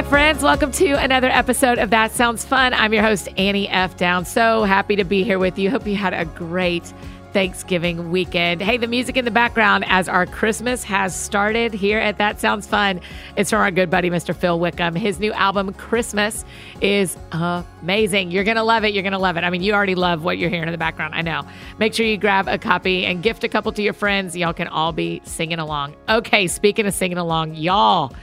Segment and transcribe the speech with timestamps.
[0.00, 0.42] Hi, friends.
[0.42, 2.72] Welcome to another episode of That Sounds Fun.
[2.72, 3.98] I'm your host, Annie F.
[3.98, 4.30] Downs.
[4.30, 5.68] So happy to be here with you.
[5.68, 6.90] Hope you had a great
[7.34, 8.62] Thanksgiving weekend.
[8.62, 12.66] Hey, the music in the background as our Christmas has started here at That Sounds
[12.66, 12.98] Fun.
[13.36, 14.34] It's from our good buddy, Mr.
[14.34, 14.94] Phil Wickham.
[14.94, 16.46] His new album, Christmas,
[16.80, 18.30] is amazing.
[18.30, 18.94] You're going to love it.
[18.94, 19.44] You're going to love it.
[19.44, 21.14] I mean, you already love what you're hearing in the background.
[21.14, 21.46] I know.
[21.78, 24.34] Make sure you grab a copy and gift a couple to your friends.
[24.34, 25.94] Y'all can all be singing along.
[26.08, 28.14] Okay, speaking of singing along, y'all.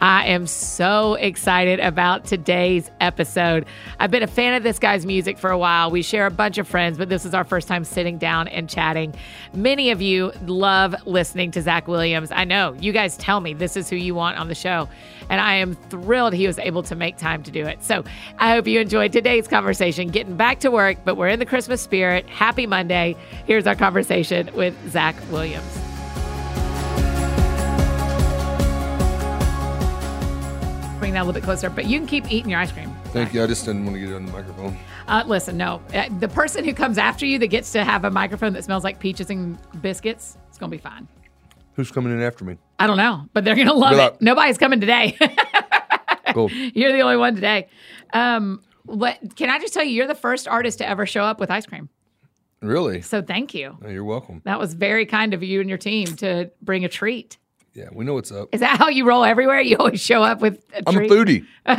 [0.00, 3.66] I am so excited about today's episode.
[3.98, 5.90] I've been a fan of this guy's music for a while.
[5.90, 8.68] We share a bunch of friends, but this is our first time sitting down and
[8.68, 9.14] chatting.
[9.52, 12.30] Many of you love listening to Zach Williams.
[12.32, 14.88] I know you guys tell me this is who you want on the show,
[15.28, 17.82] and I am thrilled he was able to make time to do it.
[17.82, 18.02] So
[18.38, 21.82] I hope you enjoyed today's conversation, getting back to work, but we're in the Christmas
[21.82, 22.26] spirit.
[22.26, 23.16] Happy Monday.
[23.46, 25.89] Here's our conversation with Zach Williams.
[31.00, 32.94] Bring that a little bit closer, but you can keep eating your ice cream.
[33.06, 33.42] Thank you.
[33.42, 34.76] I just didn't want to get it on the microphone.
[35.08, 35.82] Uh, listen, no.
[35.92, 38.84] Uh, the person who comes after you that gets to have a microphone that smells
[38.84, 41.08] like peaches and biscuits, it's going to be fine.
[41.74, 42.58] Who's coming in after me?
[42.78, 44.20] I don't know, but they're going to love it.
[44.20, 45.16] Nobody's coming today.
[46.32, 46.48] Cool.
[46.52, 47.68] you're the only one today.
[48.12, 49.90] Um, what can I just tell you?
[49.90, 51.88] You're the first artist to ever show up with ice cream.
[52.62, 53.00] Really?
[53.00, 53.76] So thank you.
[53.84, 54.40] Oh, you're welcome.
[54.44, 57.36] That was very kind of you and your team to bring a treat.
[57.80, 58.50] Yeah, we know what's up.
[58.52, 59.60] Is that how you roll everywhere?
[59.62, 61.46] You always show up with a I'm a foodie.
[61.66, 61.76] Are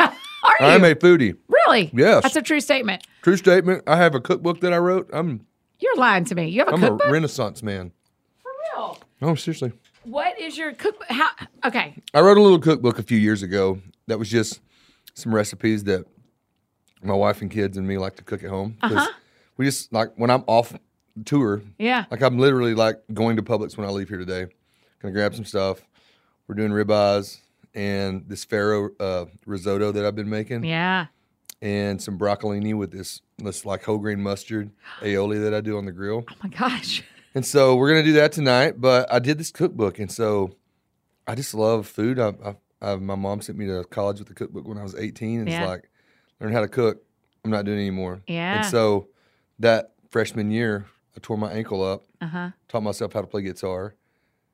[0.60, 0.66] you?
[0.66, 1.38] I'm a foodie.
[1.48, 1.92] really?
[1.94, 2.24] Yes.
[2.24, 3.06] That's a true statement.
[3.22, 3.84] True statement.
[3.86, 5.08] I have a cookbook that I wrote.
[5.14, 5.46] I'm
[5.78, 6.48] You're lying to me.
[6.50, 7.08] You have a I'm cookbook?
[7.08, 7.92] a renaissance man.
[8.42, 8.98] For real?
[9.22, 9.74] No, seriously.
[10.04, 11.06] What is your cookbook?
[11.10, 11.30] How?
[11.66, 12.02] Okay.
[12.16, 14.60] I wrote a little cookbook a few years ago that was just
[15.14, 16.06] some recipes that
[17.04, 18.78] my wife and kids and me like to cook at home.
[18.82, 19.08] Uh-huh.
[19.58, 20.74] We just like when I'm off
[21.26, 22.06] tour, Yeah.
[22.10, 24.48] like I'm literally like going to Publix when I leave here today.
[25.04, 25.82] Gonna grab some stuff.
[26.48, 27.40] We're doing ribeyes
[27.74, 30.64] and this farro uh, risotto that I've been making.
[30.66, 31.08] Yeah.
[31.62, 34.72] and some broccolini with this this like whole grain mustard
[35.02, 36.26] aioli that I do on the grill.
[36.30, 37.04] Oh my gosh.
[37.34, 38.82] And so we're gonna do that tonight.
[38.82, 40.52] But I did this cookbook, and so
[41.26, 42.20] I just love food.
[42.20, 44.96] I, I, I my mom sent me to college with the cookbook when I was
[44.96, 45.62] 18, and Yeah.
[45.62, 45.90] it's like
[46.42, 47.02] learn how to cook.
[47.46, 48.22] I'm not doing it anymore.
[48.28, 48.58] Yeah.
[48.58, 49.08] And so
[49.60, 52.04] that freshman year, I tore my ankle up.
[52.20, 52.50] Uh huh.
[52.68, 53.96] Taught myself how to play guitar.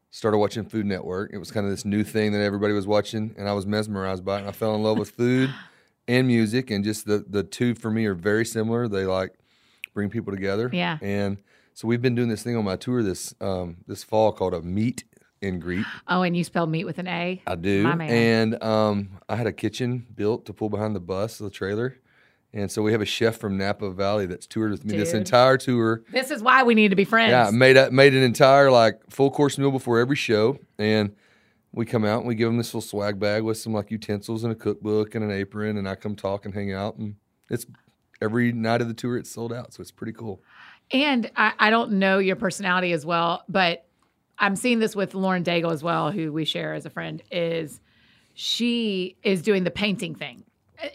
[0.10, 1.32] Started watching Food Network.
[1.34, 4.24] It was kind of this new thing that everybody was watching, and I was mesmerized
[4.26, 4.40] by it.
[4.40, 5.54] And I fell in love with food
[6.08, 8.88] and music, and just the the two for me are very similar.
[8.88, 9.34] They like
[9.94, 10.70] bring people together.
[10.72, 10.98] Yeah.
[11.02, 11.38] And
[11.74, 14.62] so we've been doing this thing on my tour this um, this fall called a
[14.62, 15.04] meet
[15.42, 15.86] and greet.
[16.08, 17.42] Oh, and you spelled meet with an A.
[17.46, 17.84] I do.
[17.84, 18.10] My man.
[18.10, 21.98] And um, I had a kitchen built to pull behind the bus, the trailer.
[22.54, 25.58] And so we have a chef from Napa Valley that's toured with me this entire
[25.58, 26.04] tour.
[26.12, 27.32] This is why we need to be friends.
[27.32, 31.14] Yeah, made a, made an entire like full course meal before every show, and
[31.74, 34.44] we come out and we give them this little swag bag with some like utensils
[34.44, 37.16] and a cookbook and an apron, and I come talk and hang out, and
[37.50, 37.66] it's
[38.22, 40.42] every night of the tour it's sold out, so it's pretty cool.
[40.92, 43.86] And I, I don't know your personality as well, but
[44.40, 47.82] I'm seeing this with Lauren Daigle as well, who we share as a friend, is
[48.34, 50.44] she is doing the painting thing.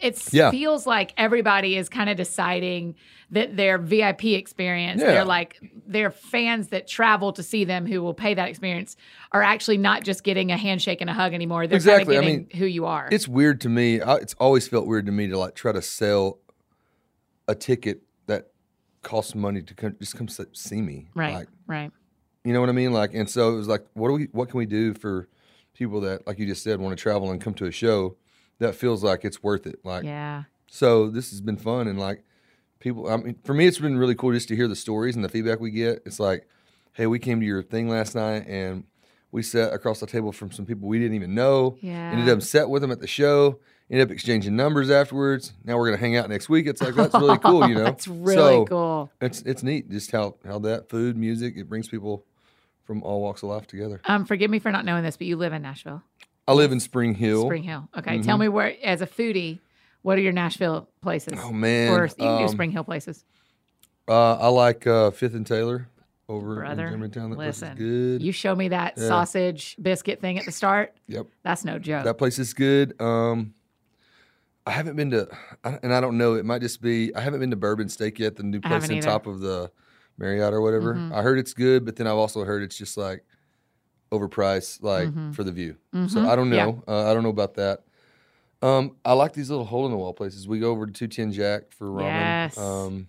[0.00, 0.50] It Yeah.
[0.50, 2.94] feels like everybody is kind of deciding
[3.30, 5.08] that their VIP experience, Yeah.
[5.08, 8.96] they're like their fans that travel to see them who will pay that experience
[9.32, 11.66] are actually not just getting a handshake and a hug anymore.
[11.66, 12.16] They're Exactly.
[12.16, 13.08] I kind of getting mean, who you are.
[13.10, 14.00] It's weird to me.
[14.00, 16.38] I, it's always felt weird to me to like try to sell
[17.48, 18.48] a ticket that
[19.02, 21.08] costs money to come, just come see me.
[21.14, 21.34] right.
[21.34, 21.90] Like, right.
[22.44, 22.92] You know what I mean?
[22.92, 25.28] Like, and so it was like, what do we, what can we do for
[25.74, 28.16] people that, like you just said, want to travel and come to a show
[28.62, 29.80] that feels like it's worth it?
[29.84, 30.44] Like, Yeah.
[30.70, 32.24] so this has been fun and like
[32.80, 33.08] people.
[33.08, 35.28] I mean, for me, it's been really cool just to hear the stories and the
[35.28, 36.02] feedback we get.
[36.06, 36.48] It's like,
[36.94, 38.84] hey, we came to your thing last night and
[39.30, 41.76] we sat across the table from some people we didn't even know.
[41.80, 42.10] Yeah.
[42.12, 43.60] Ended up sat with them at the show.
[43.90, 45.52] Ended up exchanging numbers afterwards.
[45.64, 46.66] Now we're gonna hang out next week.
[46.66, 47.84] It's like that's really cool, you know.
[47.84, 49.10] That's really So, cool.
[49.20, 52.24] It's it's neat just how how that food, music, it brings people
[52.84, 54.00] from all walks of life together.
[54.06, 56.02] Um, forgive me for not knowing this, but you live in Nashville.
[56.48, 57.44] I live in Spring Hill.
[57.44, 57.88] Spring Hill.
[57.96, 58.20] Okay.
[58.22, 58.40] Tell Mhm.
[58.40, 59.60] me where, as a foodie,
[60.02, 61.38] what are your Nashville places?
[61.40, 63.24] Oh man, or you can do um, Spring Hill places.
[64.08, 65.88] Uh, I like uh, Fifth and Taylor
[66.28, 67.30] over Brother, in Germantown.
[67.30, 68.22] That place listen, is good.
[68.22, 69.06] You show me that Yeah.
[69.06, 70.94] sausage biscuit thing at the start.
[71.06, 72.04] yep, That's no joke.
[72.04, 73.00] that place is good.
[73.00, 73.54] Um,
[74.66, 75.28] I haven't been to,
[75.64, 76.34] and I don't know.
[76.34, 78.36] It might just be I haven't been to Bourbon Steak yet.
[78.36, 79.06] The new place on either.
[79.06, 79.70] top of the
[80.18, 80.94] Marriott or whatever.
[80.94, 81.12] Mhm.
[81.12, 83.24] I heard it's good, but then I've also heard it's just like
[84.12, 85.34] overpriced, like Mhm.
[85.34, 85.76] for the view.
[85.92, 86.28] So Mhm.
[86.28, 86.66] I don't Yeah.
[86.66, 86.82] know.
[86.86, 87.82] Uh, I don't know about that.
[88.60, 90.46] Um, I like these little hole in the wall places.
[90.46, 92.02] We go over to Two Ten Jack for ramen.
[92.04, 92.58] Yes.
[92.58, 93.08] Um,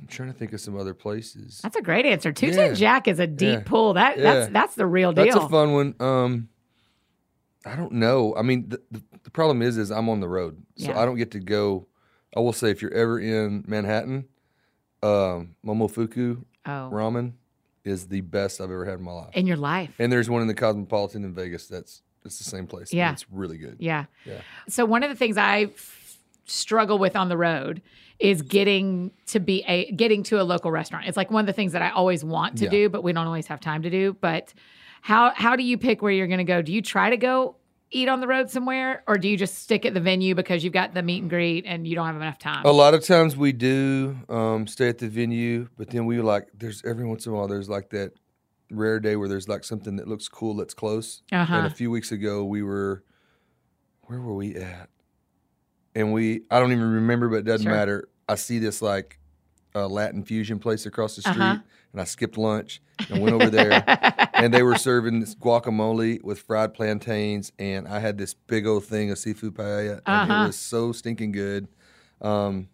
[0.00, 1.60] I'm trying to think of some other places.
[1.62, 2.32] That's a great answer.
[2.32, 2.74] Two Ten Yeah.
[2.74, 3.62] Jack is a deep Yeah.
[3.64, 3.94] pull.
[3.94, 4.52] That that's Yeah.
[4.52, 5.24] that's the real deal.
[5.24, 5.94] That's a fun one.
[6.00, 6.48] Um,
[7.64, 8.34] I don't know.
[8.36, 11.00] I mean, the, the, the problem is, is I'm on the road, so Yeah.
[11.00, 11.86] I don't get to go.
[12.36, 14.26] I will say, if you're ever in Manhattan,
[15.02, 17.32] um, Momofuku Oh, ramen
[17.88, 19.30] is the best I've ever had in my life.
[19.34, 19.90] in your life.
[19.98, 21.66] And there's one in the Cosmopolitan in Vegas.
[21.66, 22.92] That's it's the same place.
[22.92, 23.12] Yeah.
[23.12, 23.76] it's really good.
[23.78, 24.04] Yeah.
[24.24, 24.40] Yeah.
[24.68, 25.70] So one of the things I
[26.46, 27.82] struggle with on the road
[28.18, 31.06] is getting to be a getting to a local restaurant.
[31.06, 32.70] It's like one of the things that I always want to Yeah.
[32.70, 34.16] do, but we don't always have time to do.
[34.20, 34.52] But
[35.02, 36.60] how how do you pick where you're going to go?
[36.62, 37.54] Do you try to go
[37.90, 40.72] eat on the road somewhere, or do you just stick at the venue because you've
[40.72, 42.64] got the meet and greet and you don't have enough time?
[42.64, 46.48] A lot of times we do um, stay at the venue, but then we like
[46.54, 48.12] there's every once in a while there's like that
[48.70, 51.22] rare day where there's like something that looks cool that's close.
[51.32, 51.54] Uh-huh.
[51.54, 53.02] And a few weeks ago we were
[54.02, 54.90] where were we at?
[55.94, 57.72] And we I don't even remember, but it doesn't Sure.
[57.74, 58.08] matter.
[58.28, 59.17] I see this like
[59.84, 61.58] uh, Latin fusion place across the street, Uh-huh.
[61.92, 63.84] and I skipped lunch and went over there.
[64.36, 68.84] and they were serving this guacamole with fried plantains, and I had this big old
[68.84, 70.42] thing of seafood paella, and Uh-huh.
[70.42, 71.68] it was so stinking good.
[72.20, 72.68] Um,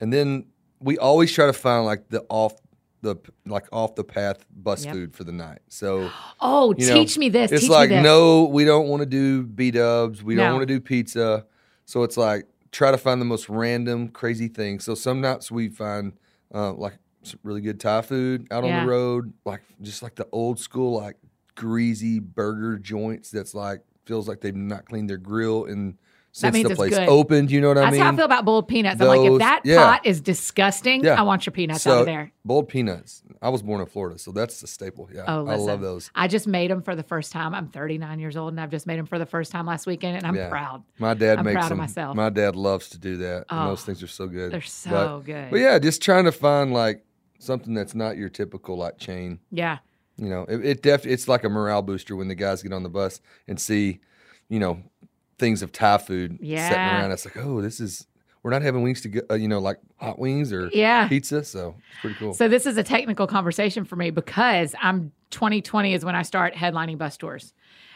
[0.00, 0.46] and then
[0.80, 2.54] we always try to find like the off
[3.02, 3.16] the
[3.46, 4.92] like off the path bus Yep.
[4.94, 5.60] food for the night.
[5.68, 6.10] So
[6.40, 7.52] oh, you know, teach me this.
[7.52, 10.42] it's teach like no, we don't want to do B dubs, we No.
[10.44, 11.46] don't want to do pizza.
[11.84, 14.80] So it's like try to find the most random, crazy thing.
[14.80, 16.12] So some nights we find
[16.54, 20.28] uh, like some really good Thai food out on the road, like just like the
[20.32, 21.16] old school, like
[21.54, 23.30] greasy burger joints.
[23.30, 25.98] That's like feels like they've not cleaned their grill and
[26.38, 27.08] since the place good.
[27.08, 27.50] opened.
[27.50, 28.00] You know what I That's mean?
[28.00, 29.00] That's how I feel about boiled peanuts.
[29.00, 29.76] I'm like, if that yeah.
[29.76, 31.14] pot is disgusting, Yeah.
[31.18, 32.32] I want your peanuts so out of there.
[32.44, 33.22] boiled peanuts.
[33.40, 35.08] I was born in Florida, so that's the staple.
[35.14, 36.10] Yeah, Oh, I love those.
[36.14, 37.54] I just made them for the first time.
[37.54, 40.16] I'm 39 years old, and I've just made them for the first time last weekend,
[40.18, 40.48] and I'm Yeah.
[40.48, 40.82] proud.
[40.98, 41.78] My dad I'm makes proud of them.
[41.78, 42.16] myself.
[42.16, 44.52] My dad loves to do that, and Oh, those things are so good.
[44.52, 45.50] They're so But- good.
[45.50, 47.04] But yeah, just trying to find like
[47.38, 49.38] something that's not your typical like chain.
[49.50, 49.78] yeah.
[50.18, 52.82] You know, it, it def it's like a morale booster when the guys get on
[52.82, 54.00] the bus and see,
[54.48, 54.78] you know,
[55.38, 56.68] things of Thai food yeah.
[56.68, 57.12] sitting around.
[57.12, 58.06] It's like, oh, this is
[58.42, 61.08] we're not having wings to go, uh, you know, like hot wings or Yeah.
[61.08, 61.42] pizza.
[61.42, 62.32] So it's pretty cool.
[62.32, 66.54] So this is a technical conversation for me because I'm 2020 is when I start
[66.54, 67.52] headlining bus tours,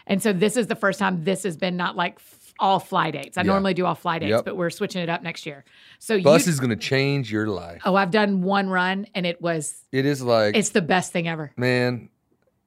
[0.07, 3.11] and so this is the first time this has been not like f- all fly
[3.13, 3.39] dates.
[3.39, 3.47] I Yeah.
[3.47, 4.45] normally do all fly dates, Yep.
[4.45, 5.65] but we're switching it up next year.
[6.01, 7.81] So Bus you, is going to change your life.
[7.87, 11.29] oh, I've done one run, and it was It is like, it's the best thing
[11.29, 11.53] ever.
[11.57, 12.09] man,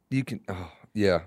[0.09, 1.19] you can, oh, yeah.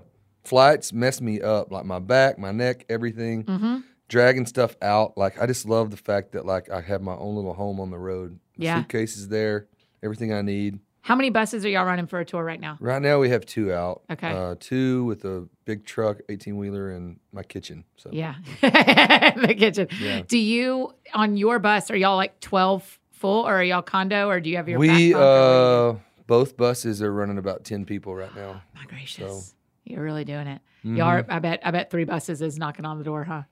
[0.47, 3.43] Flights mess me up, like my back, my neck, everything.
[3.43, 3.77] hmm
[4.09, 5.19] dragging stuff out.
[5.19, 7.91] Like I just love the fact that like I have my own little home on
[7.91, 8.39] the road.
[8.57, 8.79] The Yeah.
[8.79, 9.67] Suitcase is there,
[10.01, 10.79] everything I need.
[11.01, 12.77] How many buses are y'all running for a tour right now?
[12.79, 14.03] Right now we have two out.
[14.09, 14.31] Okay.
[14.31, 17.83] Uh, two with a big truck, eighteen wheeler, and my kitchen.
[17.97, 19.89] So Yeah, the kitchen.
[20.01, 20.23] Yeah.
[20.29, 21.91] Do you on your bus?
[21.91, 24.87] Are y'all like 12 full, or are y'all condo, or do you have your we
[24.87, 25.99] back bunk, or what do you do?
[25.99, 28.63] uh both buses are running about ten people right now.
[28.75, 29.55] My gracious,
[29.87, 30.61] you're really doing it.
[30.85, 30.97] Mhm.
[30.99, 33.43] Y'all, are, I bet, I bet three buses is knocking on the door, huh?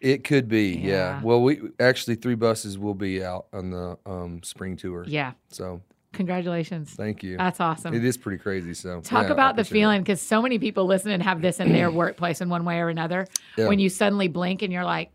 [0.00, 0.88] It could be, yeah.
[0.88, 1.20] Yeah.
[1.22, 5.04] Well, we actually three buses will be out on the um, spring tour.
[5.06, 5.32] Yeah.
[5.48, 5.80] So
[6.12, 6.92] Congratulations.
[6.94, 7.36] thank you.
[7.36, 7.92] That's awesome.
[7.92, 8.72] It is pretty crazy.
[8.74, 11.90] So Talk yeah, about the feeling because so many people listening have this in their
[12.02, 13.26] workplace in one way or another.
[13.58, 13.66] Yeah.
[13.68, 15.10] When you suddenly blink and you're like,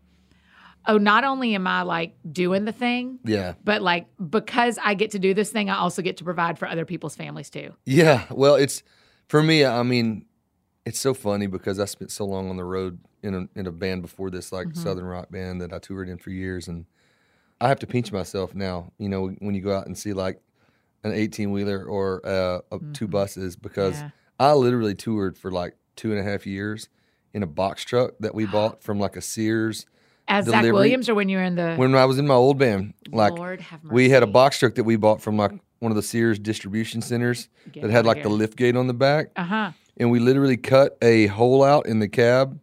[0.86, 3.54] oh, not only am I like doing the thing, Yeah.
[3.64, 6.68] but like because I get to do this thing, I also get to provide for
[6.68, 7.74] other people's families too.
[7.86, 8.82] Yeah, well, it's
[9.28, 9.64] for me.
[9.64, 10.26] I mean,
[10.86, 13.72] it's so funny because I spent so long on the road in a in a
[13.72, 14.82] band before this, like Mm-hmm.
[14.82, 16.86] Southern rock band that I toured in for years, and
[17.60, 18.92] I have to pinch myself now.
[18.98, 20.40] You know, when you go out and see like
[21.04, 24.04] an eighteen wheeler or uh, a, two buses, because Mm-hmm.
[24.06, 24.10] Yeah.
[24.38, 26.88] I literally toured for like two and a half years
[27.34, 29.84] in a box truck that we bought from like a Sears.
[30.28, 32.56] As Zach Williams or when you were in the When I was in my old
[32.56, 33.94] band, like Lord have mercy.
[33.94, 37.02] we had a box truck that we bought from like one of the Sears distribution
[37.02, 39.70] centers Get that had like the lift gate on the back Uh huh.
[40.00, 42.58] And we literally cut a hole out in the cab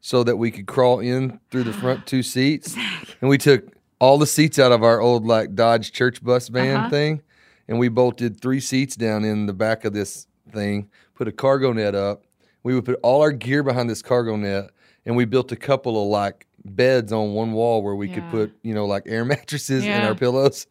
[0.00, 2.74] so that we could crawl in through the front two seats.
[3.20, 3.64] And we took
[4.00, 6.90] all the seats out of our old like Dodge church bus van Uh-huh.
[6.90, 7.22] thing,
[7.68, 10.88] and we bolted three seats down in the back of this thing.
[11.14, 12.22] Put a cargo net up.
[12.62, 14.70] We would put all our gear behind this cargo net,
[15.04, 18.52] and we built a couple of like beds on one wall where we could put
[18.62, 20.66] you know like air mattresses and our pillows,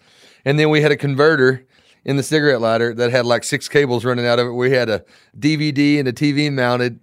[0.46, 1.66] and then we had a converter
[2.08, 4.52] in the cigarette lighter that had like six cables running out of it.
[4.52, 5.04] We had a
[5.38, 7.00] DVD and a TV mounted,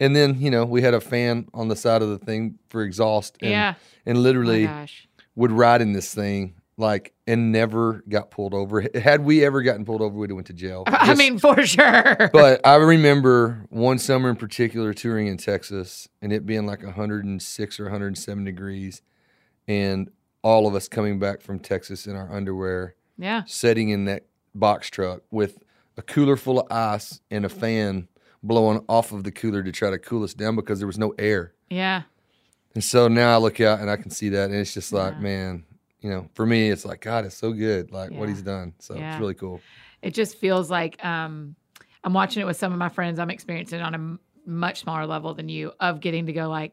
[0.00, 2.82] and then you know we had a fan on the side of the thing for
[2.82, 3.36] exhaust.
[3.42, 3.74] And, Yeah.
[4.06, 5.06] and Oh literally gosh.
[5.36, 8.86] would ride in this thing like and never got pulled over.
[8.94, 10.84] Had we ever gotten pulled over, we'd have went to jail.
[10.86, 12.30] I mean, for sure.
[12.32, 17.80] but I remember one summer in particular touring in Texas and it being like 106
[17.80, 19.02] or 107 degrees,
[19.66, 20.08] and
[20.42, 23.42] all of us coming back from Texas in our underwear, yeah.
[23.46, 25.58] sitting in that box truck with
[25.96, 28.08] a cooler full of ice and a fan
[28.42, 31.12] blowing off of the cooler to try to cool us down because there was no
[31.18, 31.52] air.
[31.68, 32.02] Yeah.
[32.74, 35.14] And so now I look out and I can see that, and it's just like,
[35.14, 35.20] Yeah.
[35.20, 35.64] man,
[36.00, 38.74] you know, for me, it's like God, it's so good, like what He's done.
[38.78, 39.12] So Yeah.
[39.12, 39.60] it's really cool.
[40.02, 41.56] It just feels like um,
[42.04, 43.18] I'm watching it with some of my friends.
[43.18, 46.48] I'm experiencing it on a m- much smaller level than you of getting to go
[46.48, 46.72] like,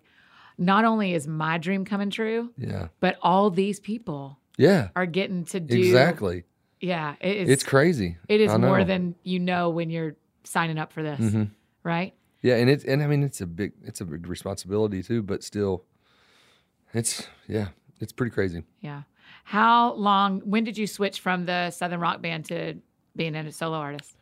[0.60, 5.46] not only is my dream coming true, Yeah, but all these people yeah, are getting
[5.46, 6.44] to do exactly.
[6.82, 7.50] Yeah, it is.
[7.50, 8.18] It's crazy.
[8.28, 11.50] it is more than you know when you're signing up for this, Mhm.
[11.84, 12.14] right?
[12.42, 15.44] Yeah, and it's and I mean it's a big it's a big responsibility too, but
[15.44, 15.84] still,
[16.94, 17.70] it's yeah,
[18.00, 18.64] it's pretty crazy.
[18.82, 19.04] Yeah.
[19.46, 20.42] How long?
[20.42, 22.76] When did you switch from the Southern Rock Band to
[23.16, 24.16] being a solo artist?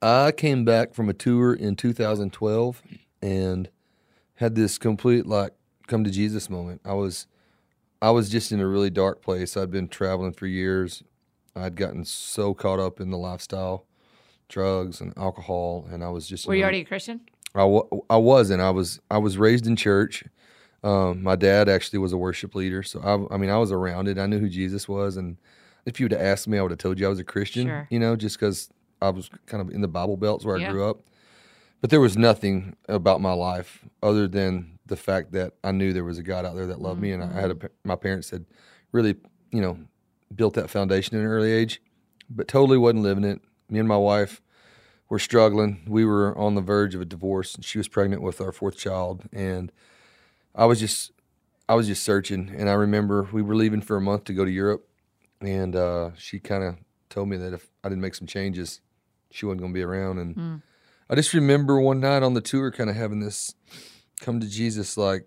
[0.00, 2.82] I came back from a tour in 2012
[3.22, 3.68] and
[4.34, 5.52] had this complete like
[5.86, 6.80] come to Jesus moment.
[6.84, 7.26] I was
[8.02, 9.56] I was just in a really dark place.
[9.56, 11.04] I'd been traveling for years.
[11.54, 13.86] I'd gotten so caught up in the lifestyle,
[14.48, 17.20] drugs and alcohol, and I was just Were you already a Christian?
[17.54, 17.62] I,
[18.10, 18.60] I wasn't.
[18.60, 20.24] I was I was raised in church.
[20.82, 24.08] Um, my dad actually was a worship leader, so I, I mean I was around
[24.08, 24.18] it.
[24.18, 25.36] I knew who Jesus was, and
[25.86, 27.68] if you would have asked me, I would have told you I was a Christian.
[27.68, 27.86] Sure.
[27.88, 28.68] You know, just because
[29.00, 30.68] I was kind of in the Bible belts where Yeah.
[30.68, 31.02] I grew up.
[31.80, 36.04] But there was nothing about my life other than the fact that I knew there
[36.04, 38.44] was a God out there that loved me, and I had a, my parents had
[38.90, 39.16] really,
[39.50, 39.78] you know,
[40.34, 41.80] built that foundation at an early age,
[42.28, 43.40] but totally wasn't living it.
[43.70, 44.42] Me and my wife
[45.08, 45.82] were struggling.
[45.86, 47.54] We were on the verge of a divorce.
[47.54, 49.70] and She was pregnant with our fourth child, and
[50.54, 51.12] I was just,
[51.68, 52.50] I was just searching.
[52.56, 54.88] And I remember we were leaving for a month to go to Europe,
[55.40, 56.76] and uh, she kind of
[57.08, 58.80] told me that if I didn't make some changes,
[59.30, 60.18] she wasn't going to be around.
[60.18, 60.56] And Hmm.
[61.10, 63.54] I just remember one night on the tour, kind of having this
[64.22, 65.26] come to Jesus, like,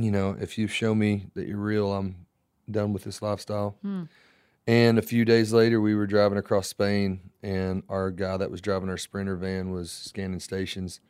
[0.00, 2.26] you know, if you show me that you're real, I'm
[2.70, 3.76] done with this lifestyle.
[3.82, 4.04] Hmm.
[4.66, 8.60] And a few days later, we were driving across Spain, and our guy that was
[8.62, 11.00] driving our Sprinter van was scanning stations,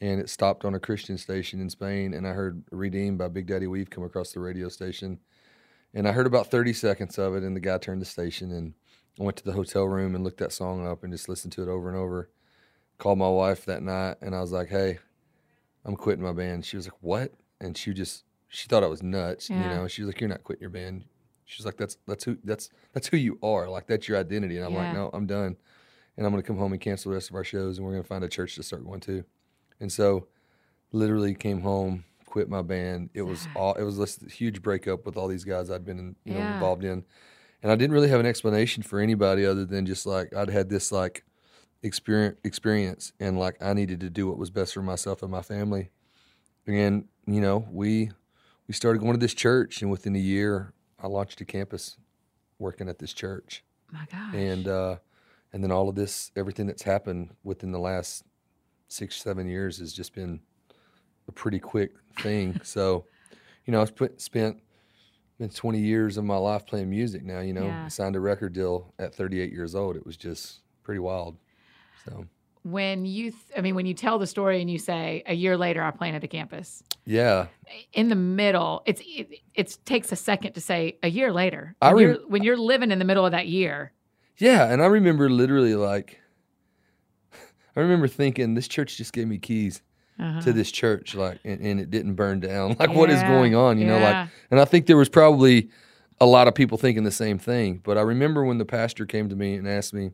[0.00, 2.14] and it stopped on a Christian station in Spain.
[2.14, 5.18] And I heard "Redeemed" by Big Daddy Weave come across the radio station,
[5.92, 7.42] and I heard about 30 seconds of it.
[7.42, 8.74] And the guy turned the station, and
[9.18, 11.62] I went to the hotel room and looked that song up and just listened to
[11.62, 12.30] it over and over.
[12.98, 15.00] Called my wife that night, and I was like, "Hey,
[15.84, 19.02] I'm quitting my band." She was like, "What?" And she just she thought I was
[19.02, 19.50] nuts.
[19.54, 21.04] You know, she was like, "You're not quitting your band."
[21.44, 23.68] She's like, "That's that's who that's that's who you are.
[23.68, 24.80] Like that's your identity." And I'm Yeah.
[24.80, 25.56] like, "No, I'm done."
[26.16, 28.04] And I'm gonna come home and cancel the rest of our shows, and we're gonna
[28.04, 29.24] find a church to start going to.
[29.80, 30.28] And so,
[30.92, 33.10] literally came home, quit my band.
[33.14, 36.16] It was all it was this huge breakup with all these guys I'd been in,
[36.24, 36.50] you know Yeah.
[36.50, 37.04] involved in,
[37.62, 40.68] and I didn't really have an explanation for anybody other than just like I'd had
[40.70, 41.24] this like
[41.84, 45.42] experience experience and like I needed to do what was best for myself and my
[45.42, 45.90] family.
[46.66, 48.10] And you know, we
[48.66, 51.98] we started going to this church and within a year I launched a campus
[52.58, 53.62] working at this church.
[53.92, 54.34] My gosh.
[54.34, 54.96] And uh
[55.52, 58.24] and then all of this everything that's happened within the last
[58.88, 60.40] 6 7 years has just been
[61.28, 62.60] a pretty quick thing.
[62.64, 63.04] so,
[63.66, 64.60] you know, I've put, spent
[65.38, 67.66] been 20 years of my life playing music now, you know.
[67.66, 67.88] Yeah.
[67.88, 69.96] Signed a record deal at 38 years old.
[69.96, 71.36] It was just pretty wild.
[72.04, 72.26] So,
[72.62, 75.56] when you, th- I mean, when you tell the story and you say a year
[75.56, 77.46] later I planted a campus, yeah.
[77.92, 81.76] in the middle, it's it, it takes a second to say a year later.
[81.82, 83.92] I When, rem- you're, when you're living in the middle of that year,
[84.38, 86.20] Yeah, and I remember literally like
[87.76, 89.82] I remember thinking this church just gave me keys
[90.18, 90.40] uh-huh.
[90.42, 92.76] to this church like and, and it didn't burn down.
[92.78, 95.68] Like what is going on, you know, like and I think there was probably
[96.20, 99.28] a lot of people thinking the same thing, but I remember when the pastor came
[99.28, 100.12] to me and asked me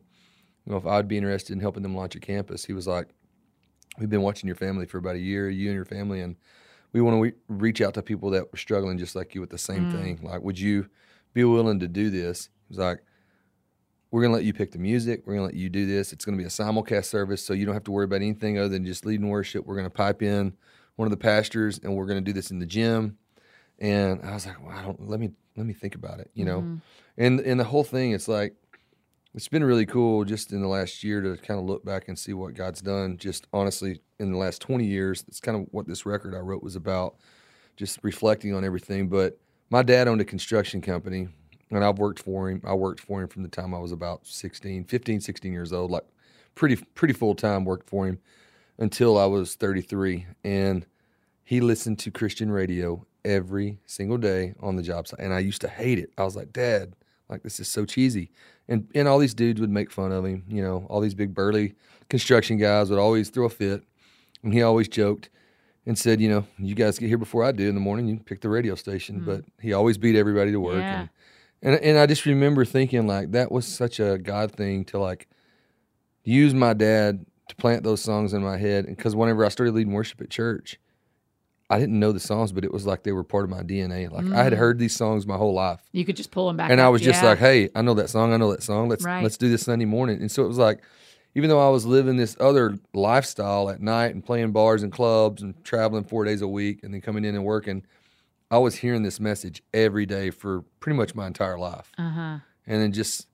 [0.65, 2.65] you know, if I'd be interested in helping them launch a campus.
[2.65, 3.07] He was like,
[3.99, 6.35] "We've been watching your family for about a year, you and your family, and
[6.93, 9.49] we want to re- reach out to people that were struggling just like you with
[9.49, 9.91] the same Mm.
[9.91, 10.19] thing.
[10.23, 10.87] Like, would you
[11.33, 13.03] be willing to do this?" He was like,
[14.11, 15.23] "We're gonna let you pick the music.
[15.25, 16.11] We're gonna let you do this.
[16.11, 18.69] It's gonna be a simulcast service, so you don't have to worry about anything other
[18.69, 19.65] than just leading worship.
[19.65, 20.53] We're gonna pipe in
[20.97, 23.17] one of the pastors, and we're gonna do this in the gym."
[23.79, 25.07] And I was like, "Well, I don't.
[25.09, 26.81] Let me let me think about it." You know, Mhm.
[27.17, 28.55] and and the whole thing, it's like
[29.33, 32.19] it's been really cool just in the last year to kind of look back and
[32.19, 33.17] see what God's done.
[33.17, 36.63] Just honestly, in the last twenty years, it's kind of what this record I wrote
[36.63, 37.15] was about.
[37.77, 39.07] Just reflecting on everything.
[39.07, 41.29] But my dad owned a construction company,
[41.69, 42.61] and I've worked for him.
[42.65, 45.91] I worked for him from the time I was about 16, 15, 16 years old,
[45.91, 46.05] like
[46.55, 48.19] pretty pretty full time worked for him
[48.77, 50.27] until I was 33.
[50.43, 50.85] And
[51.43, 55.19] he listened to Christian radio every single day on the job site.
[55.19, 56.11] And I used to hate it.
[56.17, 56.93] I was like, Dad,
[57.31, 58.29] like this is so cheesy.
[58.67, 61.33] And and all these dudes would make fun of him, you know, all these big
[61.33, 61.75] burly
[62.09, 63.83] construction guys would always throw a fit.
[64.43, 65.29] And he always joked
[65.85, 68.19] and said, you know, you guys get here before I do in the morning, you
[68.19, 69.21] pick the radio station.
[69.21, 69.25] Mm.
[69.25, 70.75] But he always beat everybody to work.
[70.77, 71.07] Yeah.
[71.61, 74.99] And, and and I just remember thinking like that was such a God thing to
[74.99, 75.27] like
[76.23, 78.85] use my dad to plant those songs in my head.
[78.85, 80.79] And because whenever I started leading worship at church,
[81.71, 84.11] I didn't know the songs, but it was like they were part of my DNA.
[84.11, 85.79] Like I had heard these songs my whole life.
[85.93, 86.69] You could just pull them back.
[86.69, 87.29] and I was just Yeah.
[87.29, 88.33] like, "Hey, I know that song.
[88.33, 88.89] I know that song.
[88.89, 89.23] Let's Right.
[89.23, 90.81] let's do this Sunday morning." And so it was like,
[91.33, 95.41] even though I was living this other lifestyle at night and playing bars and clubs
[95.41, 97.83] and traveling four days a week and then coming in and working,
[98.51, 102.39] I was hearing this message every day for pretty much my entire life, Uh-huh.
[102.67, 103.27] and then just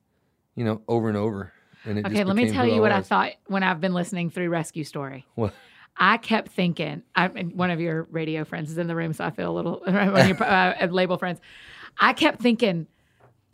[0.54, 1.52] you know over and over.
[1.84, 4.30] And it Okay, just let me tell you what I thought when I've been listening
[4.30, 5.26] through Rescue Story.
[5.34, 5.54] What?
[5.98, 9.24] I kept thinking, I, and one of your radio friends is in the room, so
[9.24, 11.40] I feel a little, one your uh, label friends.
[11.98, 12.86] I kept thinking,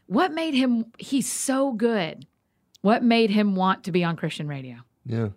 [0.07, 2.27] what made him, he's so good.
[2.83, 4.77] What made him want to be on Christian radio?
[5.07, 5.29] Yeah,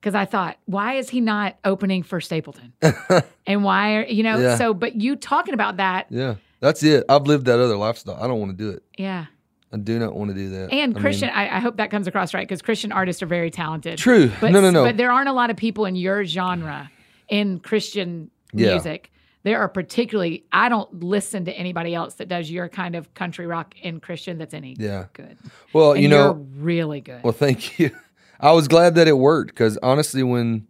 [0.00, 2.72] Because I thought, why is he not opening for Stapleton?
[3.46, 4.56] and why are, you know, Yeah.
[4.56, 6.34] so, but you talking about that, yeah.
[6.58, 7.04] That's it.
[7.08, 8.18] I've lived that other lifestyle.
[8.22, 8.82] I don't want to do it.
[8.98, 9.26] yeah.
[9.72, 10.72] I do not want to do that.
[10.72, 13.26] And I mean, Christian, I, I hope that comes across right because Christian artists are
[13.26, 13.98] very talented.
[13.98, 14.30] true.
[14.40, 14.84] But, no, no, no.
[14.84, 16.90] But there aren't a lot of people in your genre
[17.28, 18.70] in Christian Yeah.
[18.72, 19.12] music.
[19.42, 23.46] There are particularly, I don't listen to anybody else that does your kind of country
[23.46, 25.06] rock in Christian that's any yeah.
[25.12, 25.38] good.
[25.72, 27.22] Well, And you you're know, really good.
[27.22, 27.90] Well, thank you.
[28.40, 30.66] I was glad that it worked because honestly, when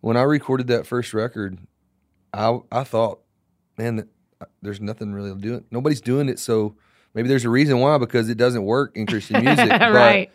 [0.00, 1.58] when I recorded that first record,
[2.32, 3.20] I I thought,
[3.76, 4.08] man, that-
[4.40, 5.64] uh, there's nothing really doing.
[5.70, 6.76] Nobody's doing it, so
[7.14, 9.68] maybe there's a reason why because it doesn't work in Christian music.
[9.78, 10.30] But, right.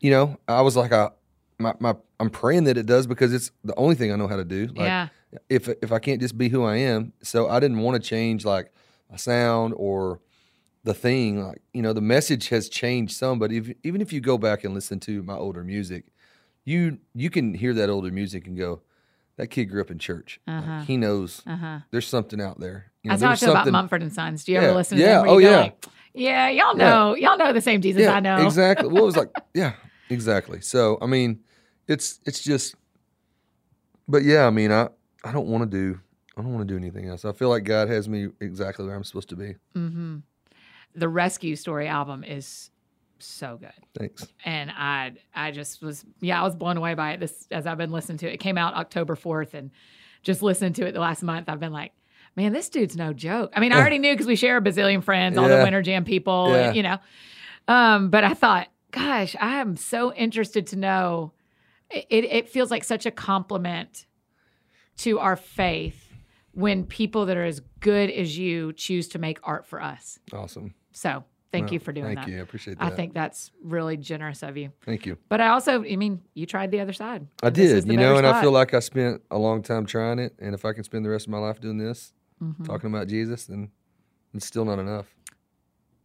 [0.00, 1.10] You know, I was like, I,
[1.58, 4.36] my, my, I'm praying that it does because it's the only thing I know how
[4.36, 4.66] to do.
[4.66, 5.08] Like, yeah.
[5.48, 8.44] if if I can't just be who I am, so I didn't want to change
[8.44, 8.72] like
[9.10, 10.20] my sound or
[10.82, 11.42] the thing.
[11.46, 14.64] Like you know, the message has changed some, but if, even if you go back
[14.64, 16.04] and listen to my older music,
[16.64, 18.82] you you can hear that older music and go,
[19.36, 20.40] that kid grew up in church.
[20.46, 20.82] Uh-huh.
[20.82, 21.78] he knows Uh huh.
[21.92, 22.90] there's something out there.
[23.04, 24.44] You know, That's how I feel about Mumford and Sons.
[24.44, 24.64] Do you Yeah.
[24.64, 25.18] ever listen to Yeah.
[25.18, 25.28] them?
[25.28, 25.56] Oh, yeah.
[25.58, 26.84] like, yeah, y'all Yeah.
[26.88, 28.44] know, y'all know the same Jesus Yeah, I know.
[28.46, 28.88] exactly.
[28.88, 29.74] Well, it was like, yeah,
[30.08, 30.60] exactly.
[30.62, 31.40] So I mean,
[31.86, 32.74] it's it's just,
[34.08, 34.88] but yeah, I mean, I
[35.22, 36.00] I don't want to do
[36.36, 37.24] I don't want to do anything else.
[37.24, 39.54] I feel like God has me exactly where I'm supposed to be.
[39.76, 40.16] Mm-hmm.
[40.96, 42.70] The Rescue Story album is
[43.20, 43.72] so good.
[43.98, 44.26] Thanks.
[44.44, 47.78] and I I just was yeah I was blown away by it this as I've
[47.78, 48.34] been listening to it.
[48.34, 49.70] It came out October fourth, and
[50.22, 51.92] just listening to it the last month, I've been like,
[52.36, 53.52] man, this dude's no joke.
[53.56, 55.62] I mean, I already knew because we share a bazillion friends, all the.
[55.62, 56.72] Winter Jam people, Yeah.
[56.72, 56.98] you know.
[57.68, 61.32] Um, but I thought, gosh, I am so interested to know.
[61.90, 64.06] It it feels like such a compliment
[64.98, 66.12] to our faith
[66.52, 70.18] when people that are as good as you choose to make art for us.
[70.32, 70.74] Awesome.
[70.92, 72.28] So thank you for doing Thank that.
[72.28, 72.38] you.
[72.38, 72.84] I appreciate that.
[72.92, 74.70] I think that's really generous of you.
[74.84, 75.18] Thank you.
[75.28, 77.26] But I also, I mean, you tried the other side.
[77.42, 80.34] I did, you know, and I feel like I spent a long time trying it.
[80.38, 82.12] And if I can spend the rest of my life doing this,
[82.44, 82.64] Mhm.
[82.66, 83.70] talking about Jesus, then
[84.34, 85.06] it's still not enough.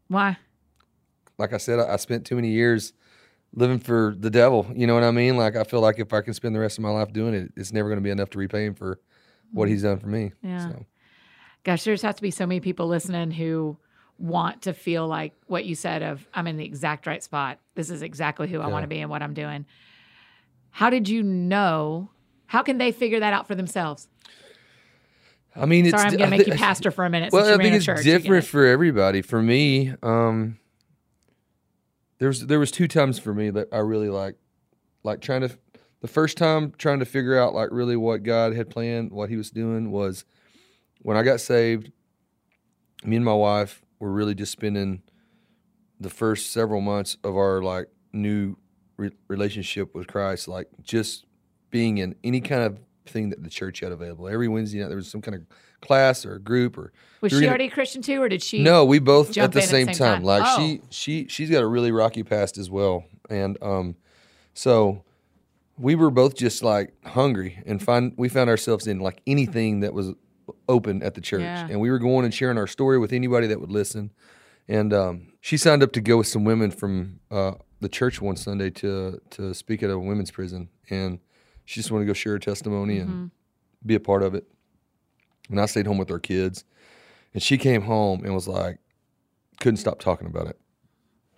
[0.08, 0.38] Why?
[1.38, 2.94] Like I said, I, I spent too many years
[3.54, 4.68] living for the devil.
[4.76, 5.38] You know what I mean?
[5.38, 7.52] Like I feel like if I can spend the rest of my life doing it,
[7.56, 9.00] it's never going to be enough to repay him for
[9.52, 10.32] what he's done for me.
[10.44, 10.70] Yeah.
[10.70, 10.86] So,
[11.64, 13.78] Gosh, there's has to be so many people listening who
[14.18, 17.60] want to feel like what you said of I'm in the exact right spot.
[17.76, 18.72] This is exactly who I Yeah.
[18.74, 19.66] want to be and what I'm doing.
[20.72, 22.10] How did you know?
[22.48, 24.08] How can they figure that out for themselves?
[25.56, 27.34] I mean, it's Sorry, I'm going to make you pastor for a minute.
[27.34, 28.04] Well, I think it's church.
[28.04, 29.22] Different for everybody.
[29.22, 30.60] For me, um,
[32.20, 34.36] there's there was two times for me that I really like,
[35.04, 35.58] like trying to.
[36.02, 39.36] The first time trying to figure out like really what God had planned, what He
[39.36, 40.24] was doing was
[41.02, 41.92] when I got saved.
[43.04, 45.02] Me and my wife were really just spending
[46.00, 48.56] the first several months of our like new
[48.98, 51.26] re- relationship with Christ, like just
[51.70, 54.28] being in any kind of thing that the church had available.
[54.28, 55.42] Every Wednesday night there was some kind of
[55.82, 56.92] class or a group or
[57.22, 58.62] Was she already a Christian too, or did she?
[58.64, 60.14] no, we both at the in at the same, same time.
[60.18, 60.24] time?
[60.24, 60.58] Like Oh.
[60.58, 63.96] she she she's got a really rocky past as well, and um,
[64.54, 65.04] so
[65.78, 69.94] we were both just like hungry and find we found ourselves in like anything that
[69.94, 70.14] was
[70.68, 71.68] open at the church, Yeah.
[71.70, 74.12] and we were going and sharing our story with anybody that would listen.
[74.68, 78.36] And um, she signed up to go with some women from uh, the church one
[78.36, 81.20] Sunday to to speak at a women's prison, and
[81.70, 83.12] she just wanted to go share her testimony Mm-hmm.
[83.12, 83.32] and
[83.86, 84.48] be a part of it.
[85.52, 86.64] And I stayed home with our kids,
[87.34, 88.80] and she came home and was like,
[89.60, 90.60] couldn't stop talking about it.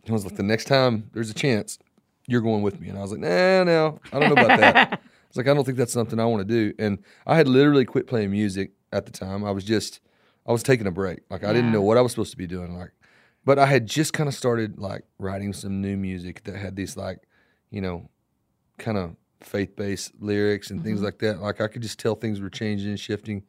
[0.03, 1.79] And I was like, the next time there's a chance,
[2.27, 2.87] you're going with me.
[2.87, 4.93] And I was like, nah, no, I don't know about that.
[4.93, 6.73] I was like, I don't think that's something I want to do.
[6.79, 9.43] And I had literally quit playing music at the time.
[9.43, 9.99] I was just,
[10.47, 11.19] I was taking a break.
[11.29, 12.77] Like I didn't know what I was supposed to be doing.
[12.77, 12.91] Like,
[13.43, 16.95] but I had just kind of started like writing some new music that had these
[16.95, 17.19] like,
[17.69, 18.09] you know,
[18.77, 21.41] kind of faith based lyrics and things like that.
[21.41, 23.43] Like I could just tell things were changing and shifting.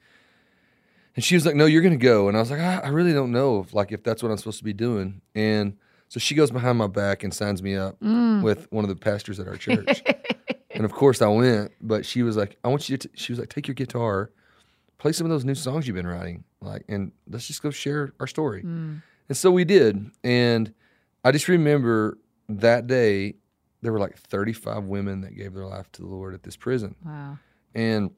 [1.14, 3.12] And she was like, "No, you're gonna go." And I was like, "I, I really
[3.12, 5.76] don't know if like if that's what I'm supposed to be doing." And
[6.09, 8.42] so she goes behind my back and signs me up Mm.
[8.42, 10.02] with one of the pastors at our church.
[10.70, 11.72] and of course I went.
[11.81, 13.11] But she was like, I want you to.
[13.14, 14.31] She was like, take your guitar,
[14.98, 18.12] play some of those new songs you've been writing, like, and let's just go share
[18.18, 18.62] our story.
[18.62, 19.02] Mm.
[19.28, 20.11] And so we did.
[20.24, 20.72] And
[21.24, 22.16] I just remember
[22.48, 23.35] that day
[23.83, 26.95] there were like 35 women that gave their life to the Lord at this prison.
[27.05, 27.38] Wow.
[27.75, 28.11] And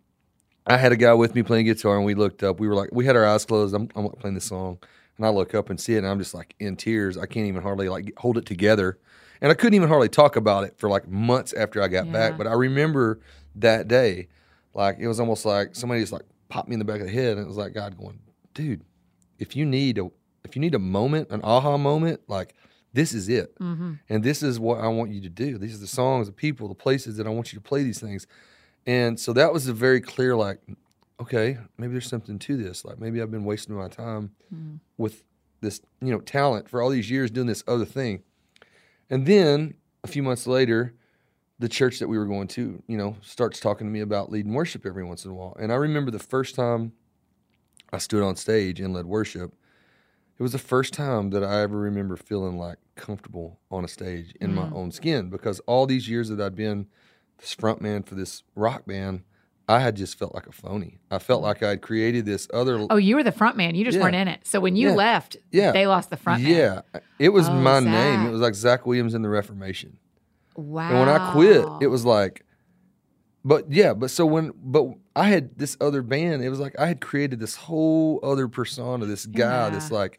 [0.66, 2.60] I had a guy with me playing guitar, and we looked up.
[2.60, 3.74] We were like, we had our eyes closed.
[3.74, 4.78] I'm, I'm playing this song,
[5.16, 7.16] and I look up and see it, and I'm just like in tears.
[7.18, 8.98] I can't even hardly like hold it together,
[9.40, 12.12] and I couldn't even hardly talk about it for like months after I got Yeah.
[12.12, 12.38] back.
[12.38, 13.20] But I remember
[13.56, 14.28] that day,
[14.74, 17.12] like it was almost like somebody just like popped me in the back of the
[17.12, 18.18] head, and it was like God going,
[18.54, 18.82] dude,
[19.38, 20.08] if you need a
[20.44, 22.54] if you need a moment, an aha moment, like
[22.94, 23.54] this is it.
[23.58, 25.58] hmm And this is what I want you to do.
[25.58, 28.00] These are the songs, the people, the places that I want you to play these
[28.00, 28.26] things.
[28.86, 30.60] And so that was a very clear, like,
[31.20, 32.84] okay, maybe there's something to this.
[32.84, 34.78] Like maybe I've been wasting my time Mm.
[34.98, 35.24] with
[35.60, 38.22] this, you know, talent for all these years doing this other thing.
[39.10, 40.94] And then a few months later,
[41.58, 44.52] the church that we were going to, you know, starts talking to me about leading
[44.52, 45.56] worship every once in a while.
[45.58, 46.92] And I remember the first time
[47.92, 49.54] I stood on stage and led worship,
[50.38, 54.34] it was the first time that I ever remember feeling like comfortable on a stage
[54.40, 54.72] in my Mm.
[54.74, 56.86] own skin because all these years that I'd been
[57.38, 59.22] this front man for this rock band,
[59.68, 60.98] I had just felt like a phony.
[61.10, 63.74] I felt like I had created this other Oh, you were the front man.
[63.74, 64.04] You just Yeah.
[64.04, 64.40] weren't in it.
[64.46, 64.94] So when you Yeah.
[64.94, 65.72] left, Yeah.
[65.72, 66.52] they lost the front man.
[66.52, 68.26] Yeah, it was Oh, my name.
[68.26, 69.96] It was like Zach Williams in the Reformation.
[70.56, 70.88] Wow.
[70.90, 72.44] And when I quit, it was like,
[73.44, 76.86] but yeah, but so when, but I had this other band, it was like I
[76.86, 80.18] had created this whole other persona, this guy, this like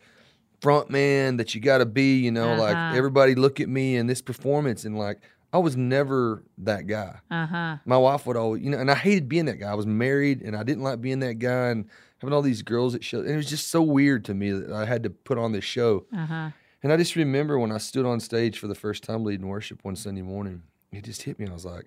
[0.62, 2.62] front man that you got to be, you know, Uh-huh.
[2.64, 4.86] like everybody look at me in this performance.
[4.86, 5.20] And like,
[5.54, 7.20] I was never that guy.
[7.32, 7.78] Uh huh.
[7.86, 9.72] My wife would always, you know, and I hated being that guy.
[9.72, 11.86] I was married and I didn't like being that guy and
[12.20, 13.26] having all these girls at shows.
[13.26, 15.64] And it was just so weird to me that I had to put on this
[15.64, 16.06] show.
[16.14, 16.50] Uh huh.
[16.84, 19.80] And I just remember when I stood on stage for the first time leading worship
[19.84, 21.48] one Sunday morning, it just hit me.
[21.48, 21.86] I was like,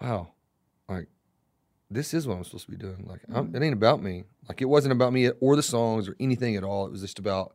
[0.00, 0.28] wow,
[0.88, 1.08] like,
[1.90, 3.04] this is what I'm supposed to be doing.
[3.06, 4.24] Like, I'm, it ain't about me.
[4.48, 6.86] Like, it wasn't about me or the songs or anything at all.
[6.86, 7.54] It was just about,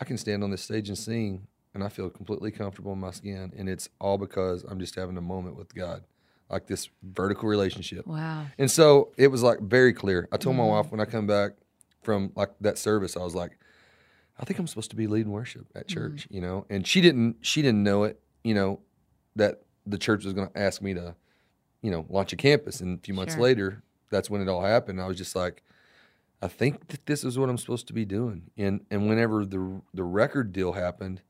[0.00, 3.10] I can stand on this stage and sing, and I feel completely comfortable in my
[3.10, 3.52] skin.
[3.56, 6.04] And it's all because I'm just having a moment with God,
[6.48, 8.06] like this vertical relationship.
[8.06, 8.46] Wow.
[8.58, 10.26] And so it was like very clear.
[10.32, 10.68] I told my Mhm.
[10.70, 11.52] wife when I come back
[12.02, 13.58] from like that service, I was like,
[14.38, 16.64] I think I'm supposed to be leading worship at church, you know.
[16.70, 18.80] And she didn't she didn't know it, you know,
[19.36, 21.14] that the church was going to ask me to,
[21.82, 22.80] you know, launch a campus.
[22.80, 23.42] And a few months Sure.
[23.42, 24.98] later, that's when it all happened.
[25.00, 25.62] I was just like,
[26.42, 28.50] I think that this is what I'm supposed to be doing.
[28.56, 31.20] And and whenever the the record deal happened,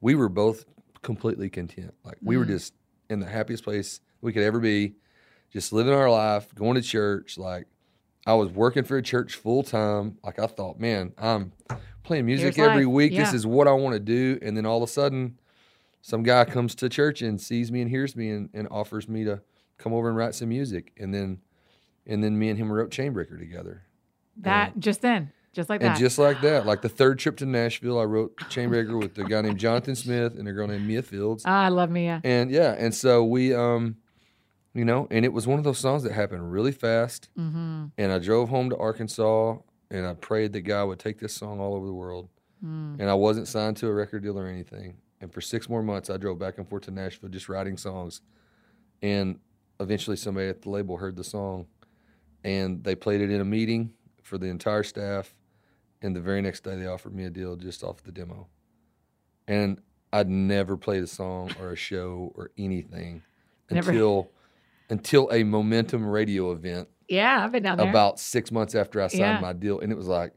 [0.00, 0.64] we were both
[1.02, 1.94] completely content.
[2.04, 2.48] Like we were Mm.
[2.48, 2.74] just
[3.08, 4.94] in the happiest place we could ever be,
[5.52, 7.38] just living our life, going to church.
[7.38, 7.66] Like
[8.26, 10.18] I was working for a church full time.
[10.24, 11.52] Like I thought, man, I'm
[12.02, 12.92] playing music Here's every life.
[12.94, 13.12] week.
[13.12, 13.20] Yeah.
[13.24, 14.38] This is what I want to do.
[14.42, 15.38] And then all of a sudden,
[16.02, 19.24] some guy comes to church and sees me and hears me and, and offers me
[19.24, 19.40] to
[19.78, 20.92] come over and write some music.
[20.98, 21.38] And then
[22.06, 23.84] and then me and him wrote Chainbreaker together.
[24.38, 25.86] That just then, just like that.
[25.88, 29.24] And just like that, like the third trip to Nashville, I wrote Chainbreaker with a
[29.24, 31.42] guy named Jonathan Smith and a girl named Mia Fields.
[31.46, 32.20] Ah, I love Mia.
[32.24, 33.96] And yeah, and so we, um,
[34.74, 37.28] you know, and it was one of those songs that happened really fast.
[37.38, 37.86] Mm-hmm.
[37.96, 39.56] And I drove home to Arkansas
[39.90, 42.28] and I prayed that God would take this song all over the world.
[42.64, 43.00] Mm.
[43.00, 44.98] And I wasn't signed to a record deal or anything.
[45.20, 48.20] And for six more months, I drove back and forth to Nashville just writing songs.
[49.02, 49.38] And
[49.80, 51.66] eventually, somebody at the label heard the song
[52.44, 53.92] and they played it in a meeting
[54.28, 55.34] for the entire staff.
[56.02, 58.46] And the very next day, they offered me a deal just off the demo.
[59.46, 59.80] And
[60.12, 63.22] I'd never played a song or a show or anything
[63.70, 63.90] Never.
[63.90, 64.30] until
[64.90, 67.90] until a momentum radio event Yeah, I've been down there.
[67.90, 69.40] about six months after I signed Yeah.
[69.40, 70.32] my deal, and it was like,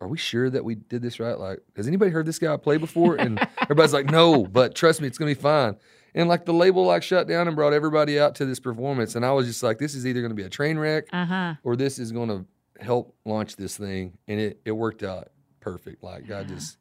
[0.00, 1.38] "Are we sure that we did this right?
[1.38, 5.06] Like, has anybody heard this guy play before?" And everybody's like, "No, but trust me,
[5.06, 5.76] it's gonna be fine."
[6.14, 9.24] And like the label like shut down and brought everybody out to this performance, and
[9.24, 11.54] I was just like, "This is either gonna be a train wreck uh huh.
[11.62, 12.44] or this is gonna
[12.80, 15.28] help launch this thing," and it it worked out
[15.60, 16.02] perfect.
[16.02, 16.76] Like God just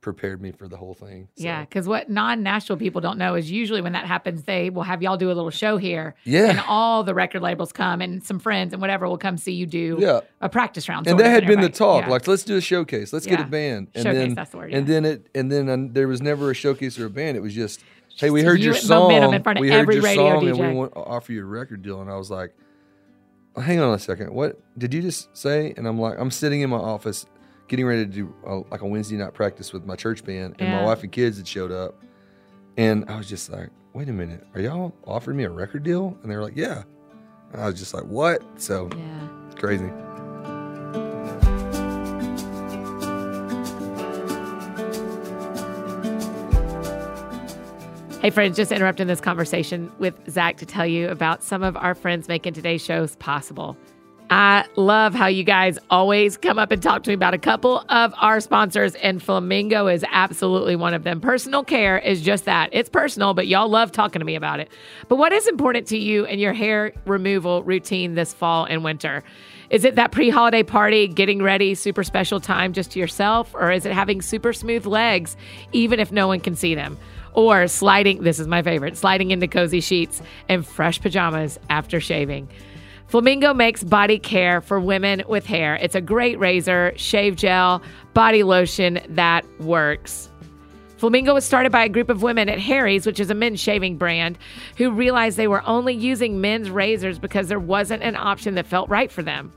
[0.00, 1.26] prepared me for the whole thing.
[1.36, 4.84] So, Yeah, because what non-Nashville people don't know is usually when that happens, they will
[4.84, 8.22] have y'all do a little show here, Yeah, and all the record labels come, and
[8.22, 10.20] some friends and whatever will come see you do yeah.
[10.40, 11.08] a practice round.
[11.08, 12.04] And that had been the talk.
[12.04, 12.10] yeah.
[12.10, 13.12] Like, let's do a showcase.
[13.12, 13.46] Let's get Yeah.
[13.46, 13.88] a band.
[13.94, 14.18] And showcase.
[14.20, 14.72] then that's the word.
[14.72, 17.36] and then it and then um, there was never a showcase or a band.
[17.36, 17.80] It was just,
[18.16, 19.10] hey, we heard you your song.
[19.34, 20.68] in front of we heard every your radio song, and DJ.
[20.70, 22.00] we want to offer you a record deal.
[22.00, 22.62] And I was like, "Oh,
[23.58, 24.32] hang on a second.
[24.32, 25.74] What did you just say?
[25.76, 27.26] And I'm like, I'm sitting in my office,
[27.68, 30.68] getting ready to do a, like a Wednesday night practice with my church band, and
[30.68, 30.80] Yeah.
[30.80, 31.94] my wife and kids had showed up,
[32.76, 36.16] and I was just like, wait a minute, are y'all offering me a record deal?
[36.22, 36.82] And they were like, yeah.
[37.52, 38.42] And I was just like, what?
[38.60, 39.28] So yeah.
[39.46, 39.90] it's crazy.
[48.28, 51.94] Hey, friends, just interrupting this conversation with Zach to tell you about some of our
[51.94, 53.74] friends making today's shows possible.
[54.28, 57.86] I love how you guys always come up and talk to me about a couple
[57.88, 61.22] of our sponsors, and Flamingo is absolutely one of them.
[61.22, 62.68] Personal care is just that.
[62.72, 64.70] It's personal, but y'all love talking to me about it.
[65.08, 69.24] But what is important to you in your hair removal routine this fall and winter?
[69.70, 73.54] Is it that pre holiday party, getting ready, super special time just to yourself?
[73.54, 75.34] Or is it having super smooth legs,
[75.72, 76.98] even if no one can see them?
[77.38, 82.48] Or sliding, this is my favorite, sliding into cozy sheets and fresh pajamas after shaving.
[83.06, 85.76] Flamingo makes body care for women with hair.
[85.76, 87.80] It's a great razor, shave gel,
[88.12, 90.32] body lotion that works.
[90.96, 93.98] Flamingo was started by a group of women at Harry's, which is a men's shaving
[93.98, 94.36] brand,
[94.76, 98.88] who realized they were only using men's razors because there wasn't an option that felt
[98.88, 99.52] right for them.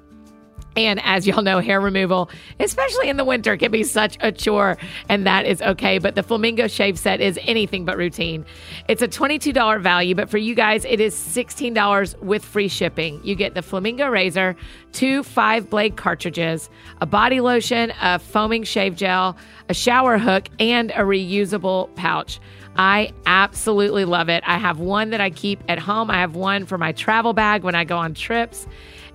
[0.78, 2.30] And as y'all know, hair removal,
[2.60, 4.78] especially in the winter, can be such a chore,
[5.10, 5.98] and that is okay.
[5.98, 8.46] But the Flamingo Shave Set is anything but routine.
[8.88, 13.20] It's a $22 value, but for you guys, it is $16 with free shipping.
[13.24, 14.56] You get the Flamingo razor,
[14.94, 16.70] two five blade cartridges,
[17.02, 19.36] a body lotion, a foaming shave gel,
[19.68, 22.40] a shower hook, and a reusable pouch.
[22.78, 24.44] I absolutely love it.
[24.48, 27.64] I have one that I keep at home, I have one for my travel bag
[27.64, 28.68] when I go on trips.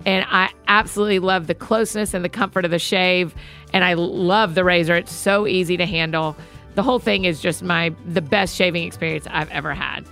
[0.05, 3.35] And I absolutely love the closeness and the comfort of the shave.
[3.73, 4.95] And I love the razor.
[4.95, 6.35] It's so easy to handle.
[6.75, 10.07] The whole thing is just my the best shaving experience I've ever had.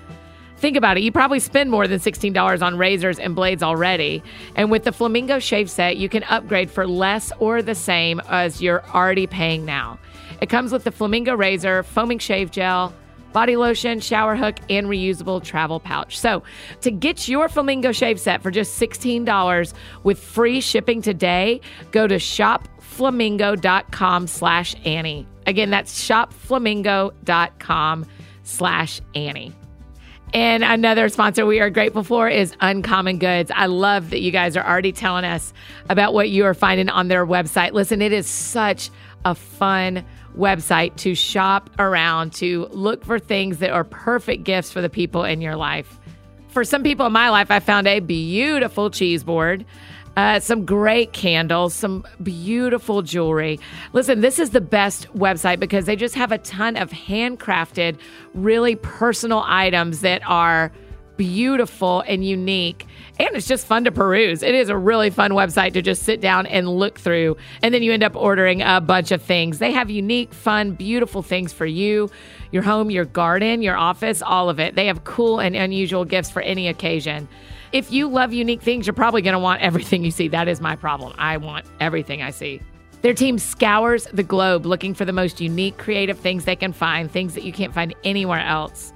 [0.57, 1.03] Think about it.
[1.03, 4.23] You probably spend more than $16 on razors and blades already.
[4.55, 8.61] And with the Flamingo Shave Set, you can upgrade for less or the same as
[8.61, 9.99] you're already paying now.
[10.41, 12.93] It comes with the Flamingo razor, foaming shave gel,
[13.35, 16.17] body lotion, shower hook, and reusable travel pouch.
[16.17, 16.41] So,
[16.79, 21.59] to get your Flamingo shave set for just $16 with free shipping today,
[21.91, 25.27] go to shopflamingo.com slash Annie.
[25.45, 28.05] Again, that's shopflamingo.com
[28.43, 29.51] slash Annie.
[30.33, 33.51] And another sponsor we are grateful for is Uncommon Goods.
[33.53, 35.51] I love that you guys are already telling us
[35.89, 37.73] about what you are finding on their website.
[37.73, 38.89] Listen, it is such
[39.25, 40.05] a fun
[40.37, 45.23] website to shop around, to look for things that are perfect gifts for the people
[45.23, 45.99] in your life.
[46.49, 49.65] For some people in my life, I found a beautiful cheese board.
[50.17, 53.59] Uh, some great candles, some beautiful jewelry.
[53.91, 57.97] Listen, this is the best website because they just have a ton of handcrafted,
[58.33, 60.71] really personal items that are
[61.17, 62.85] beautiful and unique.
[63.19, 64.43] And it's just fun to peruse.
[64.43, 67.37] It is a really fun website to just sit down and look through.
[67.61, 69.59] And then you end up ordering a bunch of things.
[69.59, 72.09] They have unique, fun, beautiful things for you,
[72.51, 74.75] your home, your garden, your office, all of it.
[74.75, 77.27] They have cool and unusual gifts for any occasion.
[77.71, 80.27] If you love unique things, you're probably going to want everything you see.
[80.27, 81.13] That is my problem.
[81.17, 82.61] I want everything I see.
[83.01, 87.11] Their team scours the globe looking for the most unique, creative things they can find,
[87.11, 88.93] things that you can't find anywhere else.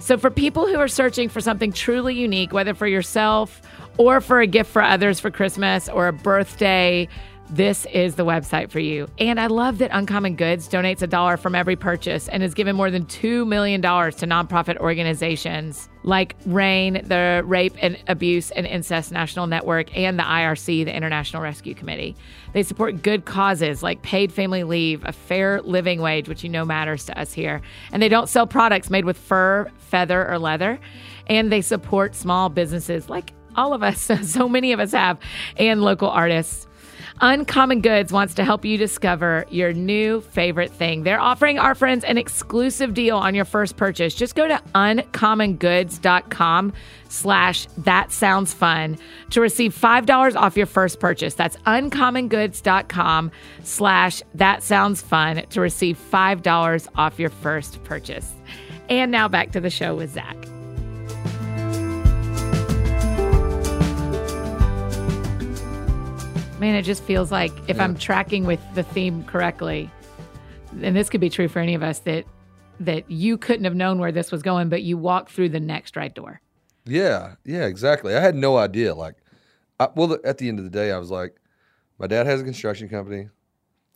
[0.00, 3.62] So, for people who are searching for something truly unique, whether for yourself
[3.96, 7.08] or for a gift for others for Christmas or a birthday,
[7.50, 9.06] this is the website for you.
[9.18, 12.74] And I love that Uncommon Goods donates a dollar from every purchase and has given
[12.74, 19.12] more than $2 million to nonprofit organizations like RAINN, the Rape and Abuse and Incest
[19.12, 22.16] National Network, and the IRC, the International Rescue Committee.
[22.52, 26.64] They support good causes like paid family leave, a fair living wage, which you know
[26.64, 27.60] matters to us here.
[27.92, 30.78] And they don't sell products made with fur, feather, or leather.
[31.26, 35.18] And they support small businesses like all of us, so many of us have,
[35.56, 36.66] and local artists.
[37.20, 41.04] Uncommon Goods wants to help you discover your new favorite thing.
[41.04, 44.14] They're offering our friends an exclusive deal on your first purchase.
[44.14, 46.72] Just go to uncommongoods.com
[47.08, 48.98] slash that sounds fun
[49.30, 51.34] to receive $5 off your first purchase.
[51.34, 53.30] That's uncommongoods.com
[53.62, 58.32] slash that sounds fun to receive $5 off your first purchase.
[58.88, 60.36] And now back to the show with Zach.
[66.64, 67.84] Man, it just feels like if Yeah.
[67.84, 69.90] I'm tracking with the theme correctly,
[70.80, 72.24] and this could be true for any of us that
[72.80, 75.94] that you couldn't have known where this was going, but you walk through the next
[75.94, 76.40] right door.
[76.86, 78.14] Yeah, yeah, exactly.
[78.16, 78.94] I had no idea.
[78.94, 79.16] Like,
[79.78, 81.36] I, well, at the end of the day, I was like,
[81.98, 83.28] my dad has a construction company.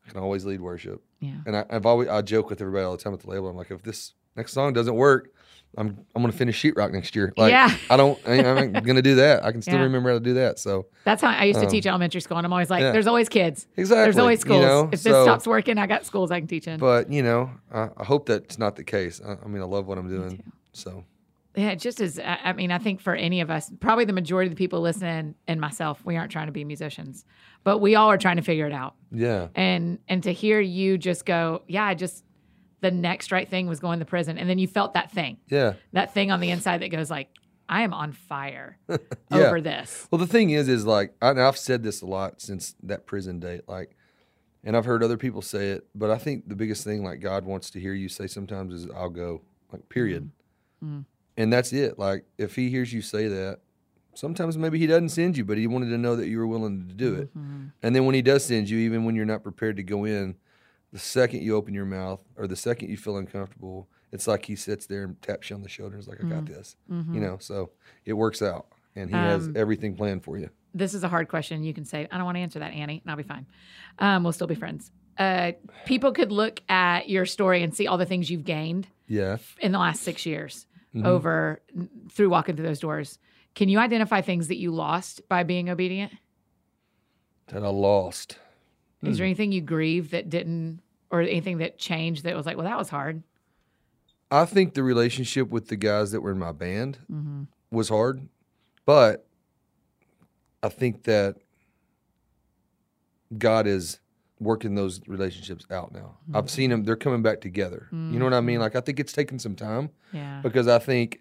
[0.06, 1.36] I can always lead worship, Yeah.
[1.46, 3.48] and I, I've always I joke with everybody all the time at the label.
[3.48, 5.32] I'm like, if this next song doesn't work,
[5.76, 7.32] I'm I'm gonna finish sheetrock next year.
[7.36, 7.74] Like, Yeah.
[7.90, 9.44] I don't, I ain't gonna do that.
[9.44, 9.82] I can still Yeah.
[9.82, 10.58] remember how to do that.
[10.58, 12.90] So That's how I used to Um, teach elementary school, and I'm always like, yeah.
[12.92, 13.66] "There's always kids.
[13.76, 14.60] exactly, There's always schools.
[14.62, 14.88] You know?
[14.92, 17.88] if this stops working, I got schools I can teach in." but you know, I,
[17.96, 19.20] I hope that's not the case.
[19.24, 20.42] I, I mean, I love what I'm doing.
[20.72, 21.04] So
[21.54, 24.46] yeah, just as I I mean, I think for any of us, probably the majority
[24.48, 27.24] of the people listening, and myself, we aren't trying to be musicians,
[27.64, 28.94] but we all are trying to figure it out.
[29.12, 32.24] yeah, and and to hear you just go yeah i just
[32.80, 35.74] the next right thing was going to prison, and then you felt that thing, Yeah.
[35.92, 37.28] that thing on the inside that goes like,
[37.68, 38.96] I am on fire Yeah.
[39.30, 40.06] over this.
[40.10, 43.40] Well, the thing is, is like, I, i've said this a lot since that prison
[43.40, 43.94] date, like,
[44.64, 47.44] and I've heard other people say it, but I think the biggest thing, like, God
[47.44, 50.30] wants to hear you say sometimes is, I'll go, like, period.
[50.84, 51.00] Mm-hmm.
[51.36, 51.98] And that's it.
[51.98, 53.60] Like, if He hears you say that,
[54.14, 56.88] sometimes maybe He doesn't send you, but He wanted to know that you were willing
[56.88, 57.28] to do it.
[57.38, 57.66] Mm-hmm.
[57.82, 60.34] And then when He does send you, even when you're not prepared to go in,
[60.92, 64.56] the second you open your mouth or the second you feel uncomfortable, it's like He
[64.56, 66.76] sits there and taps you on the shoulder and is like, I got this.
[66.88, 67.70] You know, so
[68.04, 68.66] it works out.
[68.96, 69.50] And He has Mm-hmm.
[69.50, 70.50] Um, everything planned for you.
[70.74, 71.62] This is a hard question.
[71.62, 73.46] You can say, I don't want to answer that, Annie, and I'll be fine.
[73.98, 74.90] Um, we'll still be friends.
[75.18, 75.52] Uh,
[75.84, 79.38] people could look at your story and see all the things you've gained Yeah.
[79.60, 81.04] in the last six years Mm-hmm.
[81.06, 81.60] over
[82.10, 83.18] through walking through those doors.
[83.54, 86.12] Can you identify things that you lost by being obedient?
[87.48, 88.38] that I lost.
[89.02, 89.18] Is Hmm.
[89.18, 90.80] there anything you grieve that didn't,
[91.10, 93.22] or anything that changed that was like, well, that was hard?
[94.30, 97.44] I think the relationship with the guys that were in my band Mm-hmm.
[97.70, 98.28] was hard,
[98.84, 99.26] but
[100.62, 101.36] I think that
[103.36, 104.00] God is
[104.40, 106.16] working those relationships out now.
[106.34, 107.88] I've seen them; they're coming back together.
[107.92, 108.60] You know what I mean?
[108.60, 110.40] Like I think it's taken some time Yeah.
[110.42, 111.20] because I think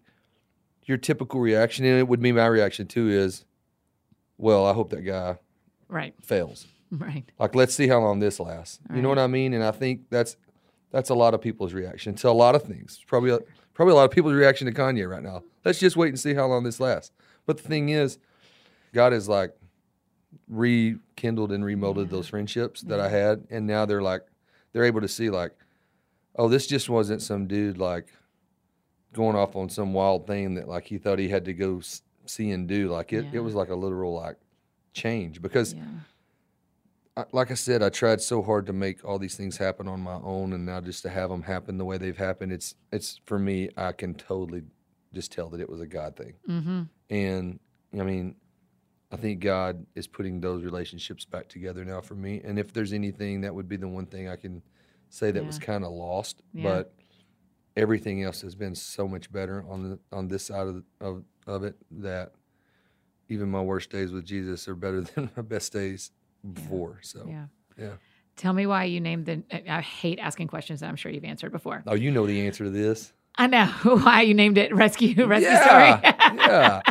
[0.86, 3.44] your typical reaction, and it would be my reaction too, is,
[4.38, 5.38] well, I hope that guy
[5.90, 6.13] Right.
[6.24, 6.68] fails.
[6.91, 7.26] Right.
[7.38, 8.80] Like, let's see how long this lasts.
[8.95, 9.54] You know what I mean?
[9.54, 10.38] And I think that's
[10.91, 13.04] that's a lot of people's reaction to a lot of things.
[13.08, 13.39] Probably a,
[13.73, 15.43] probably a lot of people's reaction to Kanye right now.
[15.65, 17.12] Let's just wait and see how long this lasts.
[17.45, 18.19] But the thing is,
[18.93, 19.54] God has like
[20.47, 24.23] rekindled and remolded those friendships that I had, and now they're like
[24.73, 25.52] they're able to see like,
[26.36, 28.08] oh, this just wasn't some dude like
[29.13, 31.82] going off on some wild thing that like he thought he had to go
[32.26, 32.89] see and do.
[32.89, 33.32] Like it, Yeah.
[33.34, 34.38] it was like a literal like
[34.93, 35.84] change because Yeah.
[37.18, 40.00] I, like I said, I tried so hard to make all these things happen on
[40.00, 43.20] my own, and now just to have them happen the way they've happened, it's it's
[43.26, 43.70] for me.
[43.76, 44.64] I can totally
[45.14, 46.82] just tell that it was a God thing, Mm-hmm.
[47.10, 47.60] and
[48.00, 48.36] I mean,
[49.12, 52.42] I think God is putting those relationships back together now for me.
[52.44, 54.62] And if there's anything, that would be the one thing I can
[55.10, 56.64] say that was kind of lost, Yeah.
[56.64, 56.94] but
[57.78, 61.24] everything else has been so much better on the on this side of the, of
[61.48, 62.34] of it that
[63.30, 66.12] even my worst days with Jesus are better than my best days
[66.54, 67.00] before.
[67.02, 67.26] So.
[67.28, 67.46] Yeah.
[67.78, 67.94] Yeah.
[68.36, 69.44] Tell me why you named the.
[69.70, 71.84] I hate asking questions that I'm sure you've answered before.
[71.88, 73.12] Oh, you know the answer to this.
[73.36, 76.00] I know why you named it Rescue Rescue yeah.
[76.00, 76.38] Story.
[76.40, 76.82] yeah.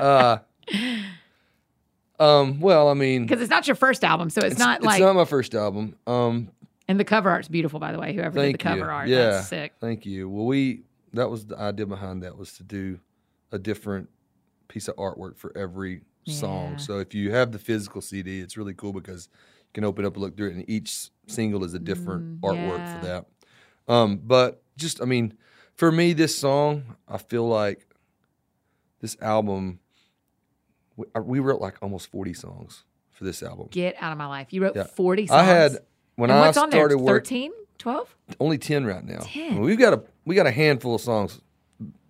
[2.19, 2.61] Uh, um.
[2.61, 4.97] Well, I mean, Because it's not your first album, so it's, not like.
[4.97, 5.97] it's not my first album.
[6.07, 6.51] Um.
[6.89, 8.13] and the cover art's beautiful, by the way.
[8.13, 8.85] Whoever did the cover you.
[8.85, 9.31] art, Yeah.
[9.31, 9.75] that's sick.
[9.81, 10.29] Thank you.
[10.29, 12.99] Well, we that was the idea behind that was to do
[13.53, 14.09] a different
[14.69, 16.73] piece of artwork for every song.
[16.73, 16.77] Yeah.
[16.79, 19.29] So if you have the physical CD, it's really cool because
[19.61, 22.41] you can open up and look through it, and each single is a different Mm,
[22.41, 22.93] artwork yeah.
[22.93, 23.27] for that.
[23.89, 25.35] Um, but just, I mean,
[25.75, 27.87] for me, this song, I feel like
[29.01, 29.79] this album,
[30.97, 33.69] we, we wrote like almost forty songs for this album.
[33.71, 34.53] Get out of my life.
[34.53, 34.85] You wrote Yeah.
[34.85, 35.41] 40 songs.
[35.41, 35.79] I had
[36.17, 36.81] when and I what's on there?
[36.81, 37.53] started work, 13?
[37.79, 38.17] 12?
[38.41, 39.21] only ten right now.
[39.23, 39.61] 10.
[39.61, 41.41] We've got a we got a handful of songs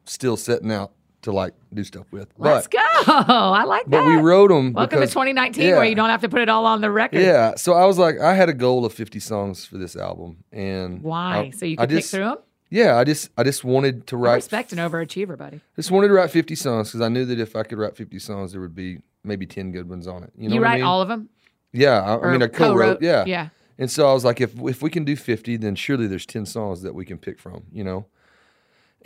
[0.05, 0.93] still setting out
[1.27, 2.29] to like do stuff with.
[2.39, 2.73] Let's but
[3.07, 3.13] go.
[3.13, 4.07] I like but that.
[4.07, 4.73] we wrote them.
[4.73, 5.77] Welcome because, to 2019 yeah.
[5.77, 7.21] where you don't have to put it all on the record.
[7.21, 10.39] Yeah, so I was like, I had a goal of 50 songs for this album,
[10.51, 11.39] and Why?
[11.39, 12.39] I- so you I could pick just- through them?
[12.69, 14.33] Yeah, I just I just wanted to write.
[14.33, 15.61] I respect an overachiever, buddy.
[15.77, 18.19] Just wanted to write 50 songs because I knew that if I could write 50
[18.19, 20.33] songs, there would be maybe 10 good ones on it.
[20.37, 20.85] You You, know what write I mean?
[20.85, 21.29] all of them?
[21.73, 23.01] Yeah, I, I mean, I co-wrote.
[23.03, 23.49] Yeah, Yeah.
[23.79, 26.45] And so I was like, if if we can do 50, then surely there's 10
[26.47, 28.07] songs that we can pick from, you know?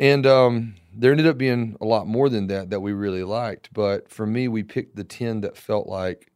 [0.00, 3.68] And um, there ended up being a lot more than that that we really liked.
[3.72, 6.32] But for me, we picked the 10 that felt like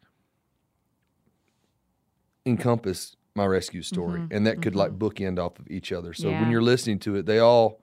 [2.46, 6.12] encompass my rescue story and that could like bookend off of each other.
[6.12, 6.40] So Yeah.
[6.42, 7.80] when you're listening to it, they all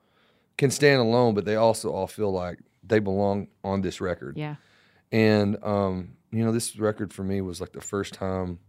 [0.57, 4.37] can stand alone, but they also all feel like they belong on this record.
[4.37, 4.55] Yeah.
[5.11, 8.59] And um, you know, this record for me was like the first time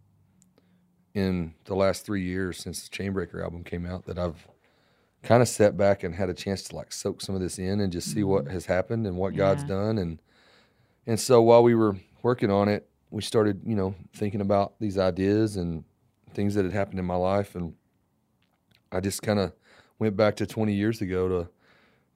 [1.15, 4.49] in the last three years since the Chainbreaker album came out that I've
[5.23, 7.81] kind of sat back and had a chance to like soak some of this in
[7.81, 9.73] and just see what has happened and what God's Mm-hmm.
[9.73, 9.99] Done.
[9.99, 10.23] And
[11.07, 14.99] and so while we were working on it, we started, you know, thinking about these
[14.99, 15.85] ideas and
[16.33, 17.75] things that had happened in my life and
[18.91, 19.53] I just kind of
[19.99, 21.49] went back to 20 years ago to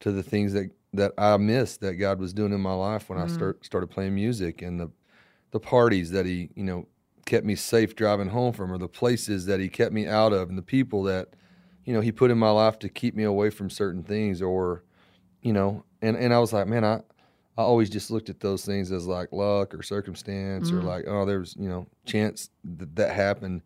[0.00, 3.18] to the things that that I missed that God was doing in my life when
[3.18, 4.90] I start started playing music and the
[5.50, 6.86] the parties that he you know
[7.24, 10.48] kept me safe driving home from or the places that he kept me out of
[10.48, 11.30] and the people that
[11.86, 14.82] you know he put in my life to keep me away from certain things or
[15.40, 17.00] you know and and I was like man I
[17.58, 20.84] I always just looked at those things as like luck or circumstance or mm.
[20.84, 23.62] like oh there was you know chance that that happened.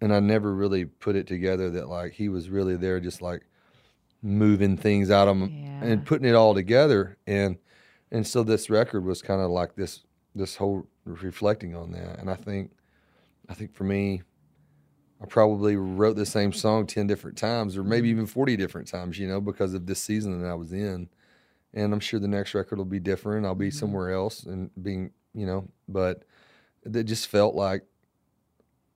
[0.00, 3.42] And I never really put it together that like he was really there just like
[4.22, 5.82] moving things out of Yeah.
[5.82, 7.18] and putting it all together.
[7.26, 7.58] And
[8.10, 10.04] and so this record was kind of like this
[10.34, 12.18] this whole reflecting on that.
[12.20, 12.70] And i think
[13.48, 14.22] i think for me
[15.22, 18.18] i probably wrote the same song 10 different times or maybe mm-hmm.
[18.18, 21.08] even 40 different times you know because of this season that i was in.
[21.74, 23.44] And i'm sure the next record will be different.
[23.44, 23.78] I'll be mm-hmm.
[23.78, 26.24] somewhere else and being you know but
[26.84, 27.84] it just felt like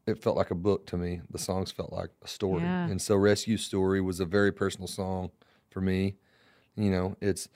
[0.06, 1.20] it felt like a book to me.
[1.30, 2.62] The songs felt like a story.
[2.62, 2.86] Yeah.
[2.86, 5.30] and so rescue story was a very personal song
[5.70, 6.16] for me.
[6.76, 7.48] You know it's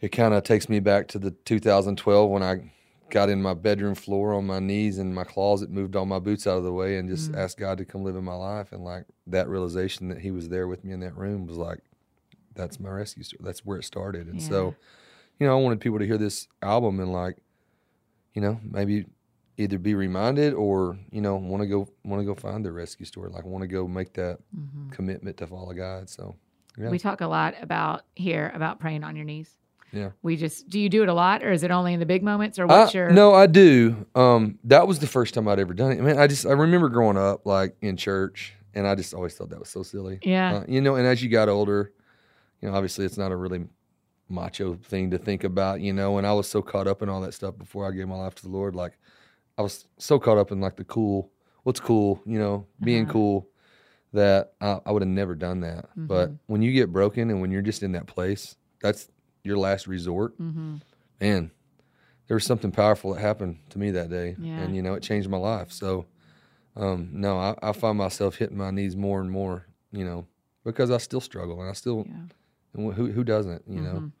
[0.00, 2.72] it kind of takes me back to the 2012 when i
[3.12, 6.46] got in my bedroom floor on my knees in my closet moved all my boots
[6.46, 7.36] out of the way and just mm.
[7.36, 8.72] asked god to come live in my life.
[8.72, 11.80] And like that realization that he was there with me in that room was like
[12.54, 13.42] that's my rescue story.
[13.44, 14.26] That's where it started.
[14.28, 14.74] And so
[15.38, 17.36] you know i wanted people to hear this album and like
[18.32, 19.06] you know maybe
[19.56, 23.04] either be reminded or you know want to go want to go find their rescue
[23.04, 24.90] story like want to go make that mm-hmm.
[24.90, 26.08] commitment to follow god.
[26.08, 26.36] So
[26.78, 26.88] yeah.
[26.88, 29.58] We talk a lot about here about praying on your knees.
[29.92, 32.06] Yeah We just do you do it a lot, or is it only in the
[32.06, 35.46] big moments, or I- what's your no i do um that was the first time
[35.48, 38.54] i'd ever done it i mean i just i remember growing up like in church
[38.74, 40.54] and i just always thought that was so silly Yeah.
[40.56, 41.92] Uh, you know and as you got older
[42.60, 43.64] you know obviously it's not a really
[44.28, 47.20] macho thing to think about you know and i was so caught up in all
[47.20, 48.96] that stuff before i gave my life to the lord like
[49.58, 51.30] i was so caught up in like the cool
[51.64, 53.12] what's cool you know being Uh-huh.
[53.12, 53.48] cool
[54.14, 56.38] that I, I would have never done that but Mhm.
[56.46, 59.08] when you get broken and when you're just in that place that's
[59.44, 60.76] your last resort hmm
[61.20, 61.52] man,
[62.26, 64.62] there was something powerful that happened to me that day, Yeah.
[64.62, 65.70] and you know it changed my life.
[65.70, 66.06] So,
[66.74, 70.26] um, no, I, I find myself hitting my knees more and more, you know,
[70.64, 72.24] because I still struggle and I still, Yeah.
[72.74, 74.00] and who who doesn't, you know?
[74.00, 74.12] Mhm.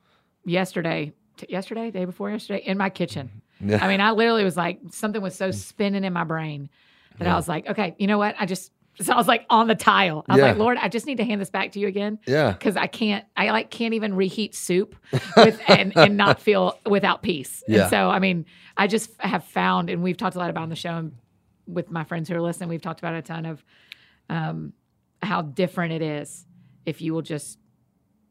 [0.44, 3.42] Yesterday, t- yesterday, day before yesterday, in my kitchen.
[3.58, 6.68] Yeah, I mean, I literally was like, something was so spinning in my brain
[7.18, 8.36] that I was like, okay, you know what?
[8.38, 8.70] I just,
[9.00, 10.24] so I was like on the tile.
[10.28, 10.48] I was Yeah.
[10.48, 12.86] like, Lord, I just need to hand this back to you again yeah, because I
[12.86, 14.94] can't, I like can't even reheat soup
[15.36, 17.62] with and, and not feel without peace.
[17.66, 17.82] Yeah.
[17.82, 18.44] And so, I mean,
[18.76, 21.12] I just have found, and we've talked a lot about on the show and
[21.66, 23.64] with my friends who are listening, we've talked about a ton of
[24.28, 24.72] um,
[25.22, 26.44] how different it is
[26.84, 27.58] if you will just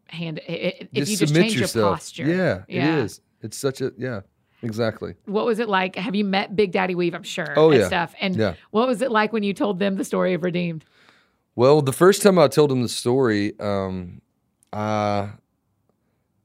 [0.07, 1.75] hand, if you just change yourself.
[1.75, 2.25] your posture.
[2.27, 2.97] Yeah, Yeah.
[2.99, 3.21] it is.
[3.41, 4.21] It's such a yeah,
[4.61, 5.15] exactly.
[5.25, 5.95] what was it like?
[5.95, 7.13] Have you met Big Daddy Weave?
[7.15, 7.53] I'm sure.
[7.57, 7.87] Oh, and yeah.
[7.87, 8.13] stuff.
[8.21, 8.53] And Yeah.
[8.71, 10.85] what was it like when you told them the story of Redeemed?
[11.55, 14.21] Well, the first time I told him the story, um,
[14.71, 15.31] I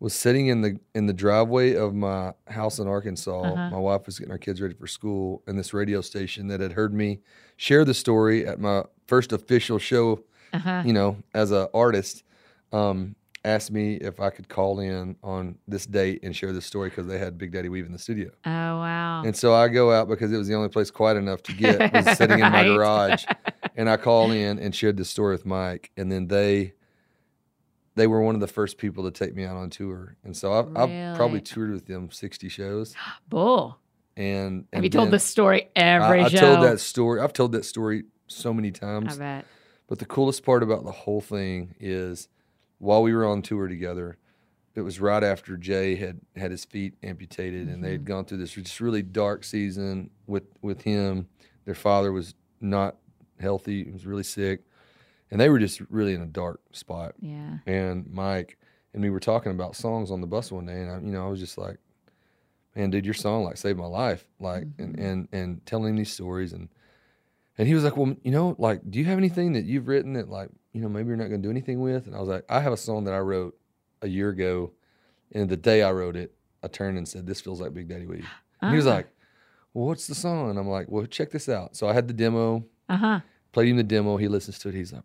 [0.00, 3.40] was sitting in the in the driveway of my house in Arkansas.
[3.40, 3.70] Uh-huh.
[3.70, 6.72] My wife was getting our kids ready for school, and this radio station that had
[6.72, 7.20] heard me
[7.56, 10.82] share the story at my first official show, Uh huh.
[10.84, 12.24] you know, as an artist,
[12.72, 13.14] um,
[13.46, 17.06] asked me if I could call in on this date and share this story because
[17.06, 18.30] they had Big Daddy Weave in the studio.
[18.44, 19.22] Oh wow.
[19.24, 21.92] And so I go out because it was the only place quiet enough to get
[21.92, 23.24] was sitting in my garage.
[23.78, 25.90] And I call in and shared this story with Mike.
[25.98, 26.72] And then they
[27.94, 30.16] they were one of the first people to take me out on tour.
[30.24, 32.94] And so I've, I've probably toured with them 60 shows.
[33.28, 33.78] Bull.
[34.16, 36.38] And, Have you told this story every I, I show?
[36.38, 37.20] told that story.
[37.20, 39.16] I've told that story so many times.
[39.16, 39.44] I bet.
[39.88, 42.28] But the coolest part about the whole thing is
[42.78, 44.18] while we were on tour together,
[44.74, 48.12] it was right after Jay had had his feet amputated and they had mm-hmm.
[48.12, 51.28] gone through this just really dark season with with him.
[51.64, 52.96] Their father was not
[53.40, 54.62] healthy, he was really sick.
[55.30, 57.14] And they were just really in a dark spot.
[57.18, 57.58] Yeah.
[57.66, 58.58] And Mike
[58.92, 61.26] and we were talking about songs on the bus one day and I, you know,
[61.26, 61.78] I was just like,
[62.76, 64.26] Man, dude, your song like saved my life.
[64.38, 65.04] Like and, mm-hmm.
[65.04, 66.68] and and telling him these stories and
[67.58, 70.12] and he was like, Well, you know, like, do you have anything that you've written
[70.14, 72.06] that, like, you know, maybe you're not going to do anything with?
[72.06, 73.56] And I was like, I have a song that I wrote
[74.02, 74.72] a year ago.
[75.32, 78.06] And the day I wrote it, I turned and said, This feels like Big Daddy
[78.06, 78.26] Weave.
[78.60, 78.94] And he was Ah.
[78.96, 79.08] like,
[79.74, 80.50] Well, what's the song?
[80.50, 81.74] And I'm like, Well, check this out.
[81.76, 83.20] So I had the demo, Uh huh.
[83.52, 84.16] played him the demo.
[84.18, 84.74] He listens to it.
[84.74, 85.02] He's like,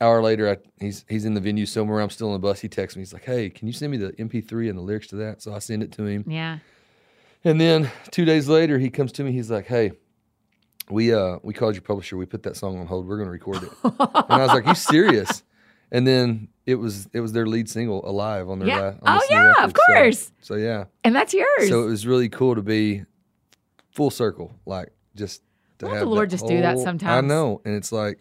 [0.00, 2.00] Hour later, I, he's he's in the venue somewhere.
[2.02, 2.60] I'm still on the bus.
[2.60, 3.00] He texts me.
[3.00, 5.54] He's like, "Hey, can you send me the MP3 and the lyrics to that?" So
[5.54, 6.22] I send it to him.
[6.28, 6.58] Yeah.
[7.44, 9.32] And then two days later, he comes to me.
[9.32, 9.92] He's like, "Hey,
[10.90, 12.16] we uh we called your publisher.
[12.16, 13.06] We put that song on hold.
[13.06, 13.94] We're going to record it." and
[14.28, 15.42] I was like, "You serious?"
[15.92, 18.80] And then it was it was their lead single, "Alive," on their Yeah.
[18.80, 19.74] la- on Oh yeah, of record.
[19.76, 20.32] So- course.
[20.40, 21.68] So, yeah, and that's yours.
[21.68, 23.04] so it was really cool to be
[23.92, 25.42] full circle, like just
[25.78, 27.24] to Won't the Lord just do that sometimes.
[27.24, 28.18] I know, and it's like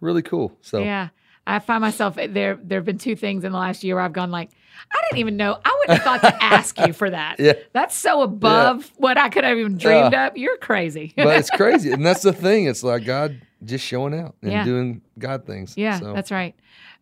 [0.00, 0.52] really cool.
[0.60, 1.08] So yeah.
[1.46, 2.58] I find myself there.
[2.62, 4.50] There have been two things in the last year where I've gone like,
[4.92, 5.58] I didn't even know.
[5.64, 7.36] I wouldn't have thought to ask you for that.
[7.40, 7.52] Yeah.
[7.72, 10.36] That's so above what I could have even dreamed up.
[10.36, 11.12] You're crazy.
[11.16, 12.66] but it's crazy, and that's the thing.
[12.66, 14.64] It's like God just showing out and Yeah.
[14.64, 15.74] doing God things.
[15.76, 16.54] yeah, so, that's right.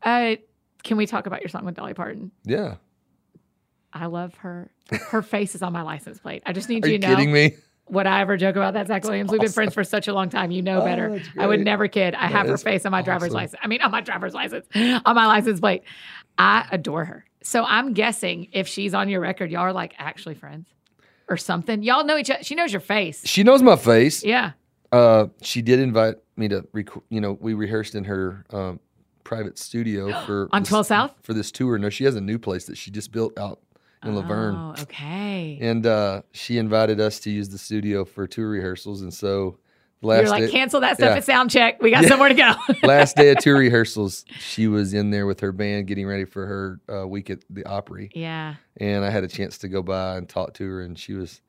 [0.02, 0.36] Uh,
[0.82, 2.30] can we talk about your song with Dolly Parton?
[2.44, 2.76] yeah.
[3.92, 4.70] I love her.
[5.08, 6.42] Her face is on my license plate.
[6.44, 7.14] I just need Are you you to know.
[7.16, 7.54] kidding me?
[7.88, 9.30] Would I ever joke about that, Zach Williams?
[9.30, 10.50] We've been friends for such a long time.
[10.50, 11.10] You know Oh, better.
[11.16, 12.14] that's I would never kid.
[12.14, 13.58] I have her face on my driver's license.
[13.62, 15.82] I mean, on my driver's license, on my license plate.
[16.36, 17.24] I adore her.
[17.46, 20.68] So I'm guessing if she's on your record, y'all are like actually friends
[21.28, 21.80] or something.
[21.84, 22.42] Y'all know each other.
[22.42, 23.22] She knows your face.
[23.24, 24.24] She knows my face.
[24.24, 24.52] Yeah.
[24.90, 28.80] Uh, she did invite me to, rec- you know, we rehearsed in her um,
[29.22, 31.14] private studio for On this- 12 South?
[31.22, 31.78] for this tour.
[31.78, 33.60] No, she has a new place that she just built out
[34.04, 35.58] in La Vergne, Oh, okay.
[35.60, 39.02] and uh, she invited us to use the studio for tour rehearsals.
[39.02, 39.58] And so,
[40.06, 41.16] last You're like, day, cancel that stuff yeah.
[41.16, 41.82] at sound check.
[41.82, 42.52] We got somewhere to go.
[42.82, 46.46] last day of two rehearsals, she was in there with her band getting ready for
[46.46, 48.54] her uh, week at the Opry, yeah.
[48.78, 51.40] and I had a chance to go by and talk to her, and she was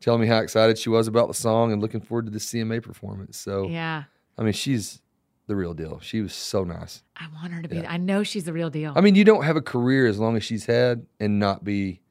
[0.00, 2.82] telling me how excited she was about the song and looking forward to the CMA
[2.82, 3.36] performance.
[3.38, 4.04] So, Yeah.
[4.38, 5.00] I mean, she's
[5.46, 6.00] the real deal.
[6.00, 7.02] She was so nice.
[7.16, 7.76] I want her to be.
[7.76, 7.90] Yeah.
[7.90, 8.92] I know she's the real deal.
[8.94, 12.02] I mean, you don't have a career as long as she's had and not be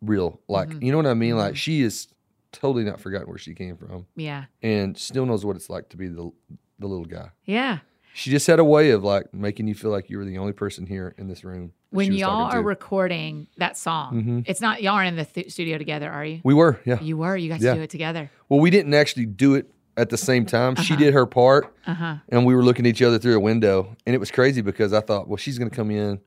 [0.00, 0.40] real.
[0.48, 0.82] Like, Mhm.
[0.82, 1.36] you know what I mean?
[1.36, 1.56] Like, Mhm.
[1.56, 2.08] she is
[2.54, 4.44] totally not forgotten where she came from yeah.
[4.62, 6.30] and still knows what it's like to be the
[6.78, 7.28] the little guy.
[7.44, 7.78] Yeah.
[8.14, 10.52] She just had a way of like making you feel like you were the only
[10.52, 11.72] person here in this room.
[11.90, 12.62] When y'all are to.
[12.62, 14.44] recording that song, Mhm.
[14.48, 16.40] it's not y'all aren't in the th- studio together, are you?
[16.44, 17.00] we were, yeah.
[17.00, 17.36] You were.
[17.36, 17.74] You guys Yeah.
[17.74, 18.30] do it together.
[18.48, 20.74] Well, we didn't actually do it at the same time.
[20.76, 21.02] She Uh-huh.
[21.04, 22.16] did her part, Uh huh.
[22.28, 24.92] and we were looking at each other through a window, and it was crazy because
[24.92, 26.20] I thought, well, she's going to come in,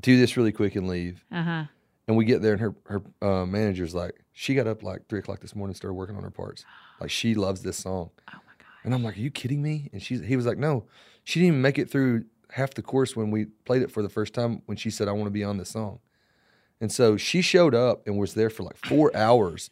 [0.00, 1.24] do this really quick, and leave.
[1.32, 1.64] Uh huh.
[2.06, 5.20] And we get there, and her her uh, manager's like, she got up like three
[5.20, 6.64] o'clock this morning, and started working on her parts.
[7.00, 8.10] Like she loves this song.
[8.34, 8.66] Oh my god.
[8.84, 9.88] And I'm like, are you kidding me?
[9.92, 10.84] And she's he was like, no,
[11.22, 14.08] she didn't even make it through half the course when we played it for the
[14.08, 16.00] first time when she said, I want to be on this song.
[16.80, 19.70] And so she showed up and was there for like four hours.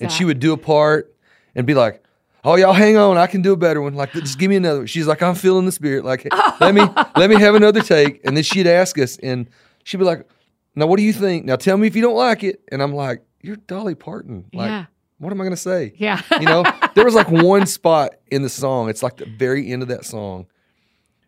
[0.00, 1.14] And she would do a part
[1.54, 2.02] and be like,
[2.46, 3.94] Oh, y'all hang on, I can do a better one.
[3.94, 4.86] Like, just give me another one.
[4.86, 6.04] She's like, I'm feeling the spirit.
[6.04, 6.26] Like,
[6.60, 6.82] let me
[7.16, 8.20] let me have another take.
[8.24, 9.48] And then she'd ask us, and
[9.82, 10.28] she'd be like,
[10.76, 11.46] Now what do you think?
[11.46, 12.60] Now tell me if you don't like it.
[12.70, 14.46] And I'm like, You're Dolly Parton.
[14.52, 14.86] Like, yeah.
[15.18, 15.92] what am I gonna say?
[15.96, 16.20] Yeah.
[16.40, 16.64] You know,
[16.94, 18.88] there was like one spot in the song.
[18.88, 20.46] It's like the very end of that song.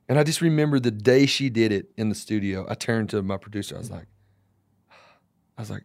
[0.08, 2.64] And I just remember the day she did it in the studio.
[2.68, 3.74] I turned to my producer.
[3.74, 4.06] I was like,
[5.58, 5.82] I was like,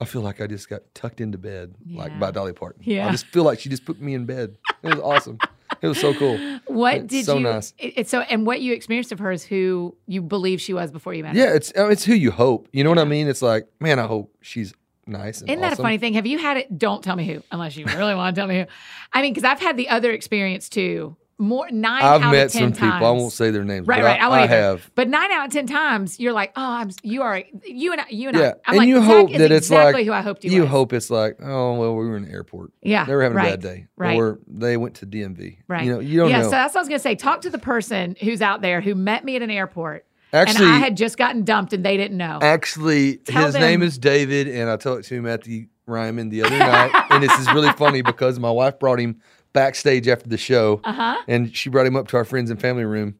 [0.00, 2.82] I feel like I just got tucked into bed, like by Dolly Parton.
[2.84, 3.08] Yeah.
[3.08, 4.56] I just feel like she just put me in bed.
[4.82, 5.38] It was awesome.
[5.82, 6.38] It was so cool.
[6.66, 7.42] what It's did so you?
[7.42, 7.74] nice.
[7.78, 11.14] It's so, and what you experienced of her is who you believe she was before
[11.14, 11.38] you met her.
[11.38, 12.68] Yeah, it's it's who you hope.
[12.72, 13.26] You know what I mean?
[13.28, 14.72] It's like, man, I hope she's
[15.08, 15.40] nice.
[15.40, 16.14] And Isn't that a funny thing?
[16.14, 16.78] Have you had it?
[16.78, 18.66] Don't tell me who, unless you really want to tell me who.
[19.12, 21.16] I mean, because I've had the other experience too.
[21.40, 22.94] More nine I've out met of ten some times.
[22.94, 23.06] people.
[23.06, 24.20] I won't say their names, Right, but right.
[24.20, 24.90] I, I, won't I have.
[24.96, 26.90] But nine out of ten times, you're like, oh, I'm.
[27.04, 27.44] You are.
[27.64, 28.06] You and I.
[28.10, 28.48] You and Yeah, I.
[28.48, 30.50] I'm and like, you hope that it's exactly like who I hoped you.
[30.50, 30.56] Were.
[30.56, 30.70] You was.
[30.70, 32.72] hope it's like, oh well, we were in the airport.
[32.82, 34.16] Yeah, They were having right, a bad day, right.
[34.18, 35.58] or they went to DMV.
[35.68, 35.84] Right.
[35.84, 36.44] You know, you don't yeah, know.
[36.46, 37.14] so that's what I was gonna say.
[37.14, 40.74] Talk to the person who's out there who met me at an airport, actually, and
[40.74, 42.38] I had just gotten dumped, and they didn't know.
[42.42, 46.28] actually, Tell his name is David, and I told it to him at the Ryman
[46.28, 49.20] the other night, and this is really funny because my wife brought him
[49.52, 51.16] backstage after the show, Uh huh.
[51.28, 53.14] and she brought him up to our friends and family room.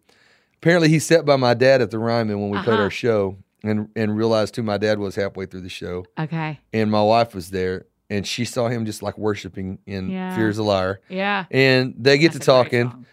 [0.61, 2.83] Apparently, he sat by my dad at the Ryman when we played Uh-huh.
[2.85, 6.05] our show, and and realized who my dad was halfway through the show.
[6.19, 6.61] Okay.
[6.73, 10.35] and my wife was there and she saw him just like worshiping in Yeah.
[10.35, 11.01] Fear's a Liar.
[11.11, 11.45] Yeah.
[11.51, 13.07] And they get That's to talking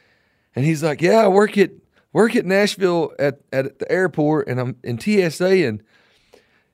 [0.56, 1.72] and he's like, Yeah, I work at
[2.16, 5.84] work at Nashville at, at the airport and I'm in TSA and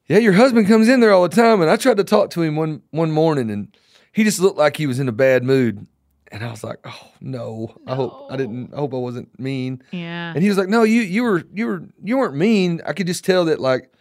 [0.07, 2.41] yeah, your husband comes in there all the time and I tried to talk to
[2.43, 3.75] him one one morning and
[4.13, 5.87] he just looked like he was in a bad mood.
[6.33, 7.75] And I was like, Oh no.
[7.87, 9.81] I hope I didn't I hope I wasn't mean.
[9.91, 10.31] Yeah.
[10.33, 12.81] And he was like, "No, you you were you were you weren't mean.
[12.85, 13.91] I could just tell that like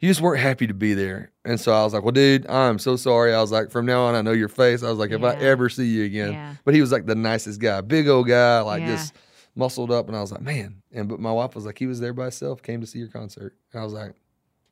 [0.00, 2.78] you just weren't happy to be there." And so I was like, "Well, dude, I'm
[2.80, 5.12] so sorry." I was like, "From now on, I know your face." I was like,
[5.12, 6.54] "If I ever see you again," Yeah.
[6.64, 8.96] but he was like the nicest guy, big old guy, like Yeah.
[8.96, 9.14] just
[9.56, 10.06] muscled up.
[10.06, 12.24] And I was like, "Man!" And but my wife was like, "He was there by
[12.24, 14.12] himself, came to see your concert." And I was like,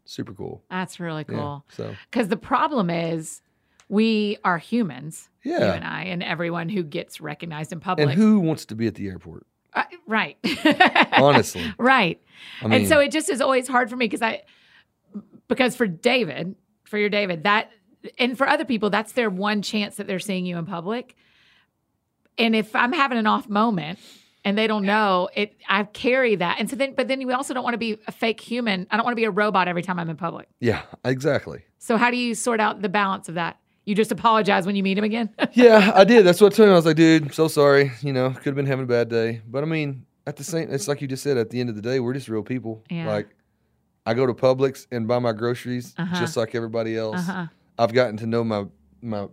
[0.04, 1.34] "Super cool." That's really Yeah.
[1.36, 1.64] cool.
[1.70, 3.40] So Because the problem is,
[3.88, 5.28] we are humans.
[5.42, 5.58] Yeah.
[5.58, 5.72] You yeah.
[5.74, 8.08] and I, and everyone who gets recognized in public.
[8.08, 9.46] And who wants to be at the airport?
[9.74, 10.36] Uh, right.
[11.12, 12.20] Honestly, right.
[12.62, 14.42] I mean, and so it just is always hard for me because I,
[15.48, 16.54] because for David,
[16.84, 17.70] for your David, that,
[18.18, 21.16] and for other people, that's their one chance that they're seeing you in public.
[22.38, 23.98] And if I'm having an off moment
[24.44, 26.56] and they don't know it, I carry that.
[26.58, 28.86] And so then, but then we also don't want to be a fake human.
[28.90, 30.48] I don't want to be a robot every time I'm in public.
[30.60, 31.62] yeah, exactly.
[31.78, 33.58] So how do you sort out the balance of that?
[33.86, 35.28] You just apologize when you meet him again.
[35.52, 36.24] Yeah, I did.
[36.24, 36.72] That's what I told him.
[36.72, 37.92] I was like, dude, so sorry.
[38.00, 39.42] You know, could have been having a bad day.
[39.46, 41.76] But I mean, at the same, it's like you just said, at the end of
[41.76, 42.82] the day, we're just real people.
[42.90, 43.06] Yeah.
[43.08, 43.28] Like,
[44.06, 46.18] I go to Publix and buy my groceries Uh-huh.
[46.18, 47.28] just like everybody else.
[47.28, 47.46] uh-huh.
[47.78, 48.64] I've gotten to know my
[49.02, 49.26] my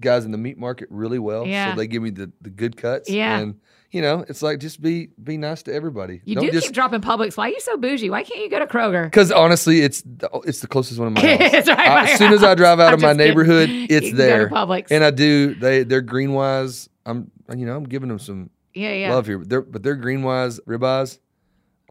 [0.00, 1.70] guys in the meat market really well, Yeah.
[1.72, 3.08] so they give me the, the good cuts.
[3.10, 3.38] Yeah.
[3.38, 3.60] and
[3.92, 6.20] you know, it's like just be be nice to everybody.
[6.24, 7.36] You Don't do just keep dropping Publix.
[7.36, 8.10] Why are you so bougie?
[8.10, 9.04] Why can't you go to Kroger?
[9.04, 11.66] because honestly, it's the, it's the closest one of my house.
[11.68, 13.26] Right I- as soon as I drive out I'm of my kidding.
[13.28, 14.48] neighborhood, You it's there.
[14.50, 14.88] Publix.
[14.90, 16.88] And I do they they're GreenWise.
[17.06, 19.14] I'm you know I'm giving them some yeah, yeah.
[19.14, 19.38] love here.
[19.46, 21.18] They're, but they're GreenWise ribeyes.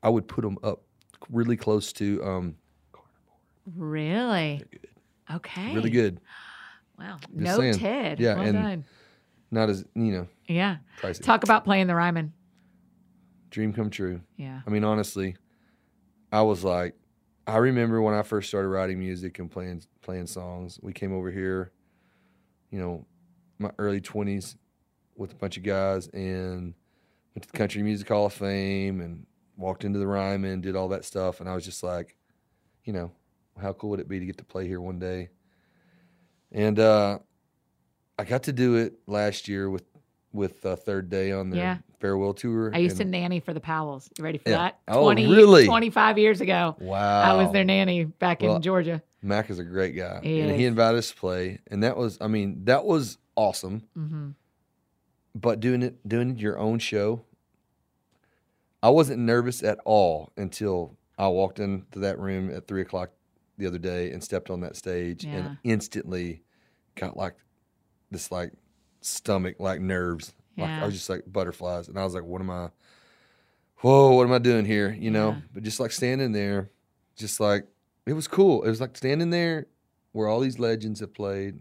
[0.03, 0.83] I would put them up
[1.31, 2.55] really close to um
[3.75, 4.63] Really?
[5.33, 5.73] Okay.
[5.73, 6.19] really good.
[6.97, 7.17] Wow.
[7.21, 7.73] Just No saying.
[7.75, 8.19] Ted.
[8.19, 8.85] Yeah, Well and- done.
[9.51, 10.77] Not as you know Yeah.
[11.01, 11.21] pricey.
[11.23, 12.33] Talk about playing the Ryman.
[13.51, 14.21] Dream come true.
[14.37, 14.61] Yeah.
[14.65, 15.35] I mean, honestly,
[16.31, 16.95] I was like,
[17.47, 20.79] I remember when I first started writing music and playing playing songs.
[20.81, 21.71] We came over here,
[22.71, 23.05] you know,
[23.59, 24.57] my early twenties
[25.15, 26.73] with a bunch of guys and
[27.33, 29.25] went to the Country Music Hall of Fame and
[29.55, 32.17] walked into the Ryman, did all that stuff, and I was just like,
[32.83, 33.11] you know,
[33.61, 35.29] how cool would it be to get to play here one day?
[36.55, 37.19] And uh,
[38.17, 39.83] I got to do it last year with
[40.31, 41.77] with uh, Third Day on their Yeah.
[42.01, 42.71] farewell tour.
[42.73, 44.09] I used to nanny for the Powells.
[44.17, 44.57] You ready for Yeah.
[44.57, 44.79] that?
[44.89, 45.65] Oh, really?
[45.65, 46.75] 25 years ago.
[46.79, 49.01] Wow, I was their nanny back Well, in Georgia.
[49.21, 50.57] Mac is a great guy, He and is.
[50.57, 53.83] he invited us to play, and that was, I mean, that was awesome.
[53.93, 54.31] hmm
[55.33, 57.23] But doing it, doing your own show,
[58.83, 63.11] I wasn't nervous at all until I walked into that room at three o'clock
[63.57, 65.35] the other day and stepped on that stage, Yeah.
[65.37, 66.43] and instantly
[66.95, 67.35] got like
[68.11, 68.51] this like
[69.01, 72.49] stomach like nerves, like I was just like butterflies, and I was like, what am
[72.49, 72.69] I?
[73.79, 74.95] Whoa, what am I doing here?
[74.97, 75.41] You know, Yeah.
[75.53, 76.71] but just like standing there,
[77.15, 77.67] just like
[78.05, 78.63] it was cool.
[78.63, 79.67] It was like standing there
[80.13, 81.55] where all these legends have played,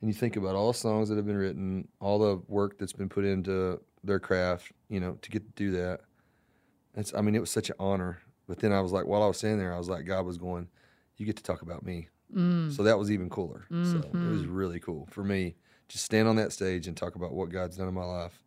[0.00, 2.92] and you think about all the songs that have been written, all the work that's
[2.92, 6.00] been put into their craft, you know, to get to do that.
[6.94, 8.20] It's, I mean, it was such an honor.
[8.48, 10.36] But then I was like, while I was standing there, I was like, God was
[10.36, 10.68] going,
[11.16, 12.08] you get to talk about me.
[12.34, 12.72] Mm.
[12.74, 13.64] So that was even cooler.
[13.70, 14.46] So it was Mhm.
[14.50, 15.56] really cool for me.
[15.88, 18.42] Just stand on that stage and talk about what God's done in my life.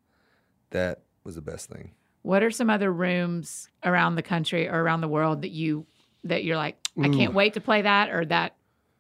[0.71, 1.91] That was the best thing.
[2.23, 5.85] What are some other rooms around the country or around the world that you
[6.23, 8.55] that you're like, I can't wait to play that, or that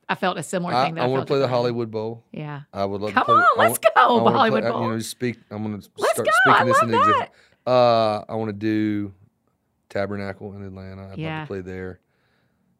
[0.07, 0.93] I felt a similar I, thing.
[0.93, 1.47] That I I, want to play the.
[1.47, 2.23] Hollywood Bowl.
[2.31, 2.61] Yeah.
[2.71, 3.35] I would love Come to play.
[3.35, 3.89] on, let's go.
[3.95, 4.83] I Hollywood play, Bowl.
[4.83, 5.39] You know, speak.
[5.49, 6.31] I'm going to start go.
[6.45, 7.31] speaking this into that.
[7.65, 9.11] Uh, I want to do
[9.89, 11.09] Tabernacle in Atlanta.
[11.11, 11.39] I'd Yeah.
[11.39, 11.99] love to play there.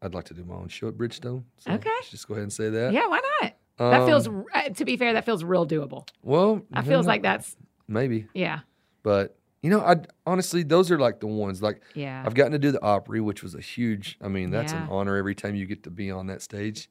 [0.01, 1.43] I'd like to do my own show at Bridgestone.
[1.57, 1.89] So Okay.
[2.09, 2.93] Just go ahead and say that.
[2.93, 3.53] Yeah, why not?
[3.77, 6.07] That feels, Um, to be fair, that feels real doable.
[6.21, 6.61] well.
[6.73, 7.55] I feels like that's,
[7.87, 8.59] maybe, yeah,
[9.03, 9.95] but you know, I
[10.27, 11.61] honestly those are like the ones.
[11.61, 12.23] Like yeah.
[12.25, 14.17] I've gotten to do the Opry, which was a huge.
[14.21, 14.83] I mean, that's Yeah.
[14.83, 16.87] an honor every time you get to be on that stage.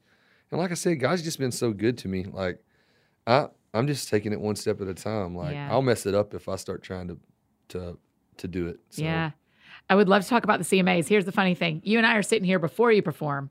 [0.51, 2.25] And like I said, God's just been so good to me.
[2.25, 2.61] Like
[3.25, 5.35] I, I'm just taking it one step at a time.
[5.35, 5.71] Like Yeah.
[5.71, 7.17] I'll mess it up if I start trying to,
[7.69, 7.97] to,
[8.37, 8.79] to do it.
[8.89, 9.31] So, Yeah.
[9.89, 11.07] I would love to talk about the CMAs.
[11.07, 13.49] Here's the funny thing you and I are sitting here before you perform.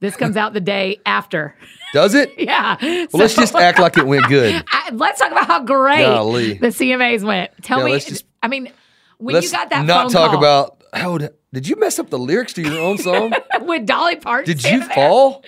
[0.00, 1.56] This comes out the day after.
[1.92, 2.32] Does it?
[2.38, 2.76] yeah.
[2.82, 4.62] Well, let's just act like it went good.
[4.72, 6.54] I, let's talk about how great Golly.
[6.54, 7.50] the CMAs went.
[7.62, 8.70] Tell Yeah, me, just- I mean,
[9.18, 12.10] when you got that not phone talk call about how did, did you mess up
[12.10, 13.32] the lyrics to your own song?
[13.62, 14.44] with Dolly Parton.
[14.52, 14.88] did you there.
[14.90, 15.44] fall?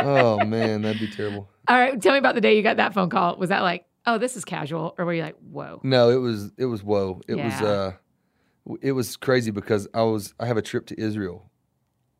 [0.00, 1.48] oh man, that'd be terrible.
[1.68, 3.36] All right, tell me about the day you got that phone call.
[3.36, 5.80] Was that like, oh, this is casual, or were you like, whoa?
[5.82, 7.20] No, it was it was whoa.
[7.28, 7.92] It was uh
[8.80, 11.50] it was crazy because I was I have a trip to Israel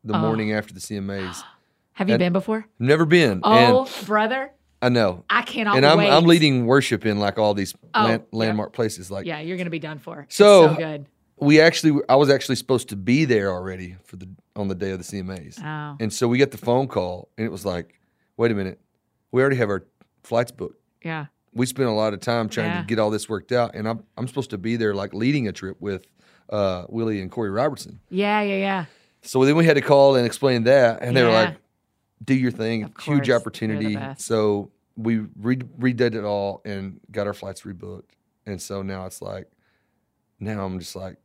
[0.03, 0.19] the Oh.
[0.19, 1.41] morning after the CMAs.
[1.93, 2.67] Have you And- been before?
[2.77, 3.39] Never been.
[3.43, 5.23] Oh, And brother, I know.
[5.29, 6.09] I cannot and I'm wait.
[6.11, 8.37] I'm leading worship in like all these Oh, land, yeah.
[8.37, 9.09] landmark places.
[9.09, 10.27] Like Yeah, you're gonna be done for.
[10.29, 11.05] So- so good.
[11.39, 14.27] we actually I was actually supposed to be there already for the
[14.57, 15.57] on the day of the CMAs.
[15.63, 17.99] Oh, And so we get the phone call and it was like,
[18.37, 18.79] wait a minute,
[19.31, 19.85] we already have our
[20.23, 20.79] flights booked.
[21.03, 22.81] yeah, we spent a lot of time trying Yeah.
[22.81, 25.47] to get all this worked out, and I'm I'm supposed to be there like leading
[25.47, 26.05] a trip with
[26.49, 27.99] uh, Willie and Korie Robertson.
[28.09, 28.85] yeah, yeah, yeah.
[29.21, 31.57] So then we had to call and explain that, and they were like,
[32.23, 36.99] "Do your thing, huge course, they're the opportunity." So we re- redid it all and
[37.11, 38.11] got our flights rebooked,
[38.45, 39.49] and so now it's like,
[40.39, 41.17] now I'm just like,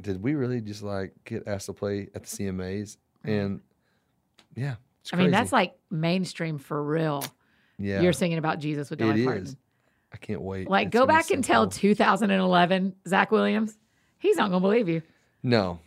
[0.00, 2.98] did we really just like get asked to play at the CMAs?
[3.24, 3.60] And
[4.54, 7.24] yeah, it's I mean, that's like mainstream for real.
[7.78, 9.26] yeah, You're singing about Jesus with it Dolly is.
[9.26, 9.56] Parton.
[10.12, 10.68] I can't wait.
[10.70, 11.70] Like, It's go back so and tell cool.
[11.70, 13.76] 2011 Zach Williams.
[14.18, 15.02] He's not gonna believe you.
[15.42, 15.78] No,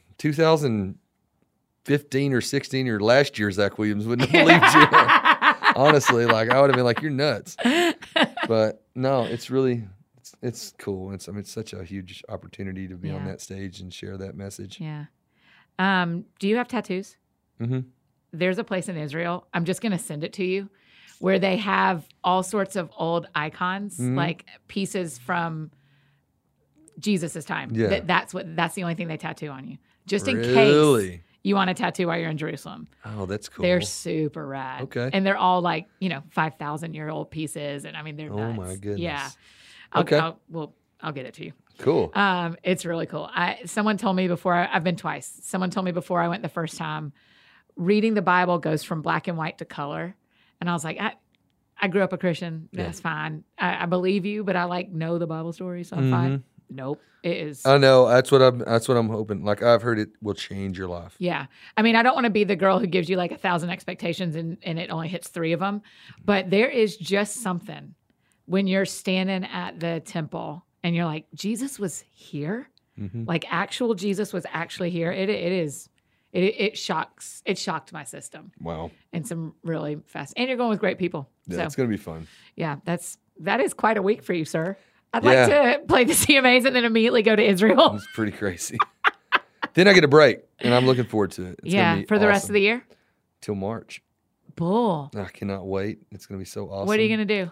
[1.85, 4.85] 2015 or 16 or last year, Zach Williams wouldn't have believed you.
[5.81, 7.55] Honestly, like I would have been like, "You're nuts."
[8.47, 9.83] But no, it's really,
[10.17, 11.11] it's, it's cool.
[11.13, 14.17] It's I mean, it's such a huge opportunity to be on that stage and share
[14.17, 14.79] that message.
[14.79, 15.05] yeah.
[15.79, 17.15] Um, do you have tattoos?
[17.57, 17.79] hmm
[18.31, 19.47] There's a place in Israel.
[19.53, 20.69] I'm just gonna send it to you,
[21.19, 24.15] where they have all sorts of old icons, Mhm.
[24.17, 25.71] like pieces from
[26.99, 27.69] Jesus's time.
[27.73, 27.87] Yeah.
[27.87, 28.55] That, that's what.
[28.55, 31.19] That's the only thing they tattoo on you, just in case.
[31.43, 32.87] You want a tattoo while you're in Jerusalem.
[33.03, 33.63] Oh, that's cool.
[33.63, 34.83] They're super rad.
[34.83, 35.09] Okay.
[35.11, 37.83] And they're all like, you know, 5,000 year old pieces.
[37.85, 38.57] And I mean, they're Oh, nuts.
[38.59, 38.99] my goodness.
[38.99, 39.27] Yeah.
[39.91, 40.19] I'll, Okay.
[40.19, 41.53] I'll, well, I'll get it to you.
[41.79, 42.11] cool.
[42.13, 43.27] Um, it's really cool.
[43.33, 45.39] I someone told me before I, I've been twice.
[45.41, 47.11] Someone told me before I went the first time,
[47.75, 50.15] reading the Bible goes from black and white to color,
[50.59, 51.13] and I was like, I,
[51.81, 52.69] I grew up a Christian.
[52.71, 52.83] Yeah.
[52.83, 53.43] That's fine.
[53.57, 56.11] I, I believe you, but I like know the Bible story, so I'm Mm-hmm.
[56.11, 56.43] fine.
[56.73, 57.65] Nope, it is.
[57.65, 58.07] I know.
[58.07, 58.59] That's what I'm.
[58.59, 59.43] That's what I'm hoping.
[59.43, 61.15] Like I've heard it will change your life.
[61.19, 61.47] Yeah.
[61.75, 63.69] I mean, I don't want to be the girl who gives you like a thousand
[63.71, 65.81] expectations and, and it only hits three of them.
[66.23, 67.93] But there is just something
[68.45, 72.69] when you're standing at the temple and you're like, Jesus was here.
[72.97, 73.27] Mhm.
[73.27, 75.11] Like actual Jesus was actually here.
[75.11, 75.89] It it is.
[76.31, 77.43] It it shocks.
[77.45, 78.91] It shocked my system Wow.
[79.11, 80.33] and some really fast.
[80.37, 81.29] And you're going with great people.
[81.47, 82.27] Yeah, so it's gonna be fun.
[82.55, 84.77] yeah, that's that is quite a week for you, sir.
[85.13, 85.47] I'd Yeah.
[85.47, 87.95] like to play the CMAs and then immediately go to Israel.
[87.95, 88.77] It's pretty crazy.
[89.73, 91.59] then I get a break, and I'm looking forward to it.
[91.63, 92.85] It's yeah, for the rest of the year.
[93.41, 94.01] till March.
[94.55, 95.09] Bull.
[95.15, 95.99] I cannot wait.
[96.11, 96.87] It's gonna be so awesome.
[96.87, 97.51] What are you gonna do?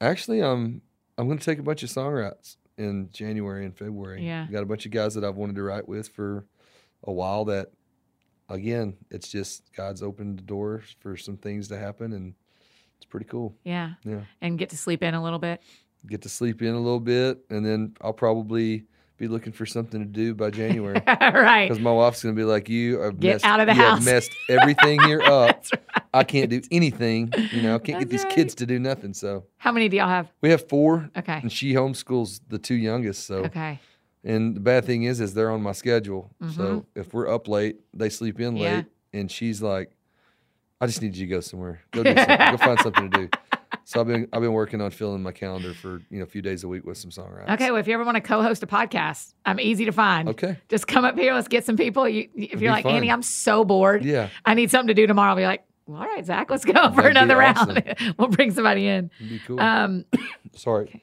[0.00, 0.82] Actually, um,
[1.16, 4.26] I'm going to take a bunch of song songwrites in January and February.
[4.26, 4.46] Yeah.
[4.50, 6.44] Got a bunch of guys that I've wanted to write with for
[7.04, 7.68] a while that,
[8.48, 12.34] again, it's just God's opened the doors for some things to happen and
[12.96, 13.54] it's pretty cool.
[13.64, 13.92] Yeah.
[14.04, 14.22] Yeah.
[14.42, 15.62] And get to sleep in a little bit.
[16.06, 18.84] Get to sleep in a little bit and then I'll probably
[19.16, 21.00] be looking for something to do by January.
[21.06, 21.66] right.
[21.68, 23.80] Because my wife's going to be like, you have Get messed, out of the you
[23.80, 25.46] have house." messed everything here up.
[25.62, 26.02] That's right.
[26.12, 27.32] I can't do anything.
[27.52, 28.32] You know, I can't get these right.
[28.34, 29.14] kids to do nothing.
[29.14, 30.28] So How many do y'all have?
[30.42, 31.38] we have four Okay.
[31.40, 33.26] and she homeschools the two youngest.
[33.26, 33.78] So Okay.
[34.24, 36.30] And the bad thing is, is they're on my schedule.
[36.42, 36.56] Mhm.
[36.56, 38.76] So if we're up late, they sleep in Yeah.
[38.76, 39.90] late, and she's like,
[40.80, 41.80] "I just need you to go somewhere.
[41.92, 42.38] Go do something.
[42.50, 43.28] go find something to do."
[43.86, 46.40] So I've been I've been working on filling my calendar for you know a few
[46.42, 47.50] days a week with some songwriting.
[47.54, 47.70] Okay.
[47.70, 50.28] Well, if you ever want to co-host a podcast, I'm easy to find.
[50.30, 50.56] Okay.
[50.68, 51.34] Just come up here.
[51.34, 52.08] Let's get some people.
[52.08, 52.94] You, if be you're like fun.
[52.94, 54.04] Annie, I'm so bored.
[54.04, 54.30] Yeah.
[54.44, 55.30] I need something to do tomorrow.
[55.30, 57.74] I'll be like, well, all right, Zach, let's go for That'd be another awesome.
[57.74, 58.14] round.
[58.18, 59.10] we'll bring somebody in.
[59.20, 59.60] It'd be cool.
[59.60, 60.06] Um,
[60.54, 61.02] Sorry.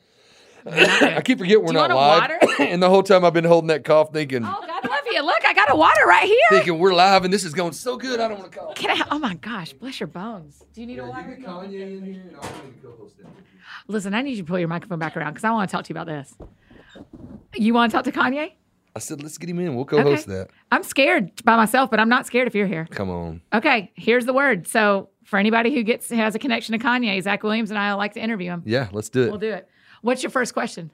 [0.65, 2.41] I keep forgetting we're Do you not want live.
[2.41, 2.63] water?
[2.63, 4.65] and the whole time I've been holding that cough, thinking oh,
[5.11, 5.23] you.
[5.23, 6.37] Look, I got a water right here.
[6.49, 8.19] thinking we're live and this is going so good.
[8.19, 8.75] I don't want to cough.
[8.75, 9.05] Can I?
[9.11, 10.63] Oh my gosh, bless your bones.
[10.73, 11.29] Do you need a water?
[11.31, 13.15] you get Kanye in here, and I'll maybe co-host.
[13.87, 15.85] Listen, I need you to pull your microphone back around because I want to talk
[15.85, 16.33] to you about this.
[17.55, 18.53] You want to talk to Kanye?
[18.95, 19.75] I said, let's get him in.
[19.75, 20.37] We'll co-host Okay.
[20.37, 20.49] that.
[20.71, 22.87] I'm scared by myself, but I'm not scared if you're here.
[22.91, 23.41] Come on.
[23.53, 24.67] Okay, here's the word.
[24.67, 28.13] So for anybody who gets has a connection to Kanye, Zach Williams and I like
[28.15, 28.63] to interview him.
[28.65, 29.29] Yeah, let's do it.
[29.29, 29.67] We'll do it.
[30.01, 30.91] What's your first question?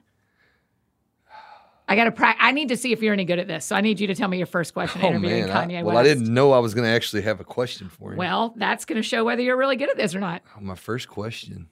[1.90, 3.64] I got to pra- I need to see if you're any good at this.
[3.64, 5.50] So I need you to tell me your first question Oh interviewing man!
[5.56, 6.06] I- Kanye well, West.
[6.10, 8.18] I didn't know I was going to actually have a question for you.
[8.18, 10.42] Well, that's going to show whether you're really good at this or not.
[10.56, 11.68] Oh, my first question.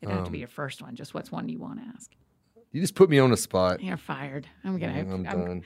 [0.00, 0.96] It doesn't have to Um, be your first one.
[0.96, 2.10] Just what's one you want to ask.
[2.72, 3.80] You just put me on the spot.
[3.82, 4.48] You're fired.
[4.64, 4.92] I'm gonna.
[4.98, 5.62] I'm, I'm, done.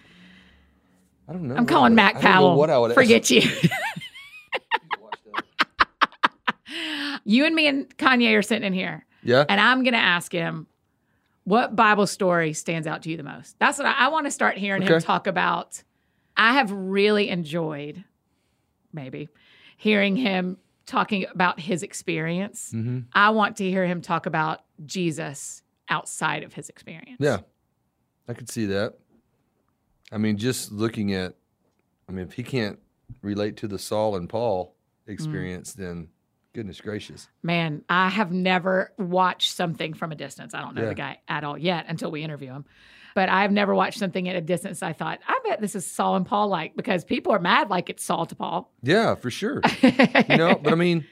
[1.29, 1.55] I don't know.
[1.57, 2.57] I'm calling I- I know Powell.
[2.57, 3.43] What I would Forget you.
[7.25, 9.45] you and me and Kanye are sitting in here, Yeah.
[9.49, 10.67] and I'm gonna ask him
[11.47, 13.57] what Bible story stands out to you the most.
[13.61, 15.81] That's what I, I want to start hearing him talk about.
[16.37, 18.03] I have really enjoyed,
[18.93, 19.29] maybe,
[19.77, 22.73] hearing him talking about his experience.
[22.73, 27.19] hmm I want to hear him talk about Jesus outside of his experience.
[27.21, 27.39] Yeah.
[28.29, 28.95] I could see that.
[30.11, 31.37] I mean, just looking at,
[32.09, 32.81] I mean, if he can't
[33.23, 34.75] relate to the Saul and Paul
[35.07, 36.09] experience, then
[36.57, 37.29] goodness gracious.
[37.43, 40.55] Man, I have never watched something from a distance.
[40.55, 40.89] I don't know Yeah.
[40.89, 42.65] the guy at all yet until we interview him.
[43.15, 44.83] But I've never watched something at a distance.
[44.83, 47.89] I thought, I bet this is Saul and Paul like because people are mad like
[47.89, 48.73] it's Saul to Paul.
[48.83, 49.61] Yeah, for sure.
[49.83, 51.07] you know, but I mean,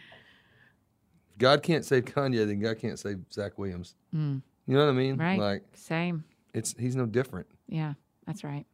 [1.39, 3.95] God can't save Kanye, then God can't save Zach Williams.
[4.15, 5.17] Mm, You know what I mean?
[5.17, 5.39] Right.
[5.39, 6.25] Like same.
[6.53, 7.47] it's he's no different.
[7.69, 7.95] Yeah,
[8.27, 8.67] that's right.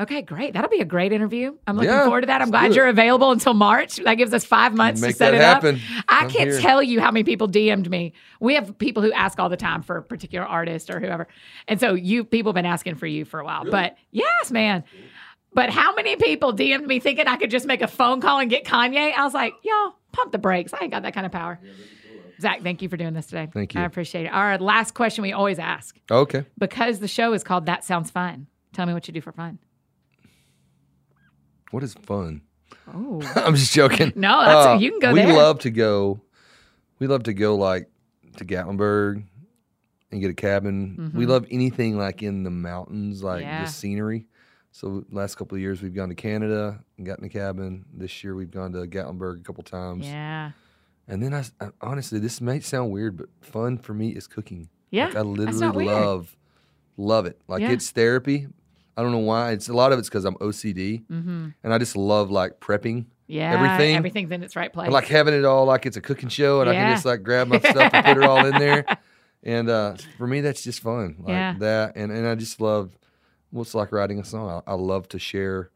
[0.00, 0.54] Okay, great.
[0.54, 1.54] That'll be a great interview.
[1.66, 2.40] I'm looking Yeah, forward to that.
[2.40, 3.96] I'm glad you're available until March.
[3.96, 5.74] That gives us five months Make to set that it happen.
[5.74, 6.04] up.
[6.08, 6.58] I I'm can't here.
[6.60, 8.14] tell you how many people DM'd me.
[8.40, 11.28] We have people who ask all the time for a particular artist or whoever.
[11.68, 13.70] And so you people have been asking for you for a while.
[13.70, 14.84] But yes, man.
[15.52, 18.48] But how many people DM'd me thinking I could just make a phone call and
[18.48, 19.12] get Kanye?
[19.14, 20.72] I was like, y'all, pump the brakes.
[20.72, 21.58] I ain't got that kind of power.
[22.40, 23.48] Zach, thank you for doing this today.
[23.52, 23.82] Thank you.
[23.82, 24.28] I appreciate it.
[24.32, 26.46] Our last question we always ask Okay.
[26.56, 28.46] because the show is called That Sounds Fun.
[28.72, 29.58] Tell me what you do for fun.
[31.70, 32.42] What is fun?
[32.92, 33.20] Oh.
[33.36, 34.12] I'm just joking.
[34.16, 35.32] No, that's Uh, you can go we there.
[35.36, 36.20] love to go.
[36.98, 37.88] We love to go like
[38.36, 39.24] to Gatlinburg
[40.12, 41.12] and get a cabin.
[41.14, 41.28] We Mhm.
[41.28, 43.64] love anything like in the mountains, like Yeah.
[43.64, 44.26] the scenery.
[44.72, 47.84] So last couple of years we've gone to Canada and gotten a cabin.
[47.92, 50.06] This year we've gone to Gatlinburg a couple times.
[50.06, 50.52] yeah.
[51.08, 51.44] And then I
[51.80, 54.68] honestly, this may sound weird, but fun for me is cooking.
[54.90, 55.06] Yeah.
[55.06, 56.36] Like I literally love
[56.96, 57.40] love it.
[57.48, 57.72] Like Yeah.
[57.72, 58.46] it's therapy.
[58.96, 59.52] I don't know why.
[59.52, 61.48] It's a lot of it's because I'm OCD, Mm-hmm.
[61.64, 63.06] and I just love like prepping.
[63.26, 64.88] Yeah, Everything- everything's in its right place.
[64.88, 67.22] I like having it all like it's a cooking show, and I can just like
[67.22, 68.84] grab my stuff and put it all in there.
[69.42, 71.54] And uh, for me, that's just fun, like Yeah.
[71.60, 71.96] that.
[71.96, 72.98] And and I just love
[73.48, 74.62] what's like writing a song.
[74.66, 75.70] I, I love to share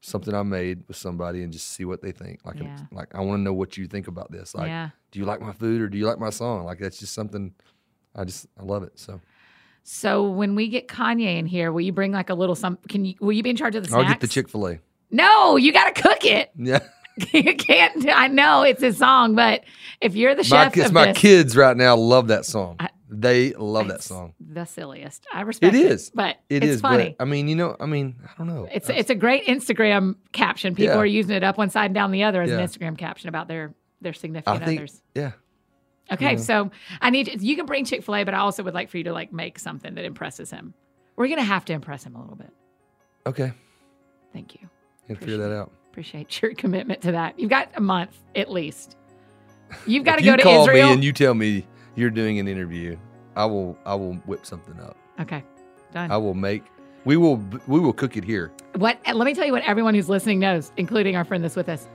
[0.00, 2.40] something I made with somebody and just see what they think.
[2.44, 2.74] Like, Yeah.
[2.90, 4.54] like I want to know what you think about this.
[4.54, 4.88] Like, yeah.
[5.10, 6.64] do you like my food or do you like my song?
[6.64, 7.52] Like, that's just something
[8.16, 8.98] I just I love it.
[8.98, 9.20] So
[9.84, 12.78] So when we get Kanye in here, will you bring like a little some?
[12.88, 13.14] Can you?
[13.20, 14.04] Will you be in charge of the snacks?
[14.04, 14.78] I'll get the Chick Fil A.
[15.10, 16.50] No, you got to cook it.
[16.56, 16.78] Yeah,
[17.32, 18.08] you can't.
[18.08, 19.64] I know it's his song, but
[20.00, 22.76] if you're the my chef of my this, kids right now love that song.
[22.80, 24.32] I- they love that song.
[24.40, 25.26] The silliest.
[25.34, 25.92] I respect It it.
[25.92, 26.10] is.
[26.14, 27.14] but It it's is, funny.
[27.18, 28.66] but I mean, you know, I mean, I don't know.
[28.72, 30.74] It's it's a great Instagram caption.
[30.74, 31.00] People Yeah.
[31.02, 33.48] are using it up one side and down the other as an Instagram caption about
[33.48, 35.02] their their significant think, others.
[35.14, 35.32] yeah.
[36.12, 36.36] Okay, Yeah.
[36.36, 38.98] so I need you can bring Chick Fil A, but I also would like for
[38.98, 40.74] you to like make something that impresses him.
[41.16, 42.50] We're gonna have to impress him a little bit.
[43.26, 43.52] Okay,
[44.32, 44.68] Thank you.
[45.06, 45.70] can figure that out.
[45.90, 47.38] Appreciate your commitment to that.
[47.38, 48.96] You've got a month at least.
[49.86, 50.88] You've got to go you to call Israel.
[50.88, 52.96] me and you tell me you're doing an interview,
[53.36, 54.96] I will I will whip something up.
[55.20, 55.42] okay,
[55.92, 56.10] done.
[56.10, 56.64] I will make.
[57.04, 57.36] We will
[57.66, 58.52] we will cook it here.
[58.76, 58.98] What?
[59.06, 61.88] Let me tell you what everyone who's listening knows, including our friend that's with us.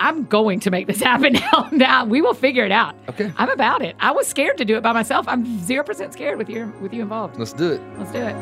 [0.00, 1.68] I'm going to make this happen now.
[1.70, 2.96] Now we will figure it out.
[3.08, 3.94] Okay, I'm about it.
[4.00, 5.28] I was scared to do it by myself.
[5.28, 7.38] I'm zero percent scared with you with you involved.
[7.38, 7.80] let's do it.
[7.98, 8.34] Let's do it.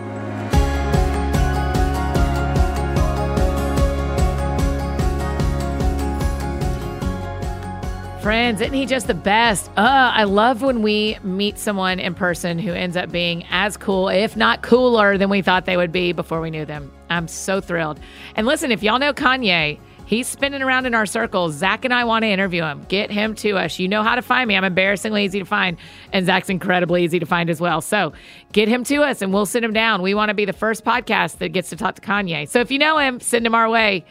[8.22, 9.70] Friends, isn't he just the best?
[9.70, 14.08] Uh, I love when we meet someone in person who ends up being as cool,
[14.08, 16.92] if not cooler, than we thought they would be before we knew them.
[17.08, 17.98] I'm so thrilled.
[18.34, 19.78] And listen, if y'all know Kanye,
[20.08, 21.54] he's spinning around in our circles.
[21.54, 22.84] Zach and I want to interview him.
[22.88, 23.78] Get him to us.
[23.78, 24.56] You know how to find me.
[24.56, 25.76] I'm embarrassingly easy to find,
[26.12, 27.80] and Zach's incredibly easy to find as well.
[27.80, 28.14] So
[28.52, 30.02] get him to us, and we'll sit him down.
[30.02, 32.48] We want to be the first podcast that gets to talk to Kanye.
[32.48, 34.04] So if you know him, send him our way.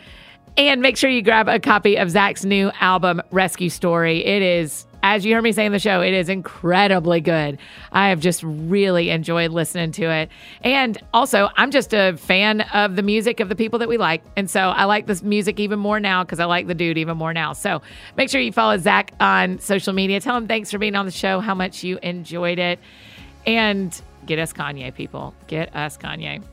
[0.55, 4.25] And make sure you grab a copy of Zach's new album, Rescue Story.
[4.25, 7.57] It is, as you heard me say in the show, it is incredibly good.
[7.91, 10.29] I have just really enjoyed listening to it.
[10.63, 14.23] And also, I'm just a fan of the music of the people that we like.
[14.35, 17.17] And so I like this music even more now because I like the dude even
[17.17, 17.53] more now.
[17.53, 17.81] So
[18.15, 20.19] make sure you follow Zach on social media.
[20.19, 22.79] Tell him thanks for being on the show, how much you enjoyed it.
[23.45, 25.33] And get us Kanye, people.
[25.47, 26.43] Get us Kanye.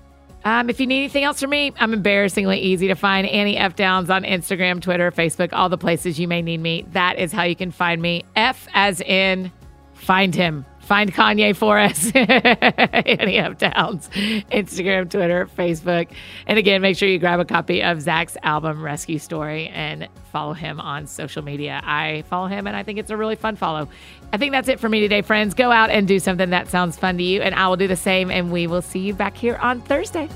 [0.45, 3.27] Um, if you need anything else from me, I'm embarrassingly easy to find.
[3.27, 6.85] Annie F Downs on Instagram, Twitter, Facebook, all the places you may need me.
[6.93, 8.25] That is how you can find me.
[8.37, 9.51] F as in
[9.95, 10.67] find him.
[10.85, 12.11] Find Kanye for us.
[12.15, 14.09] Annie F Downs,
[14.53, 16.09] Instagram, Twitter, Facebook.
[16.47, 20.53] And again, make sure you grab a copy of Zach's album, Rescue Story, and follow
[20.53, 21.81] him on social media.
[21.85, 23.89] I follow him, and I think it's a really fun follow.
[24.33, 25.55] I think that's it for me today, friends.
[25.55, 27.97] Go out and do something that sounds fun to you, and I will do the
[27.97, 28.31] same.
[28.31, 30.29] And we will see you back here on Thursday.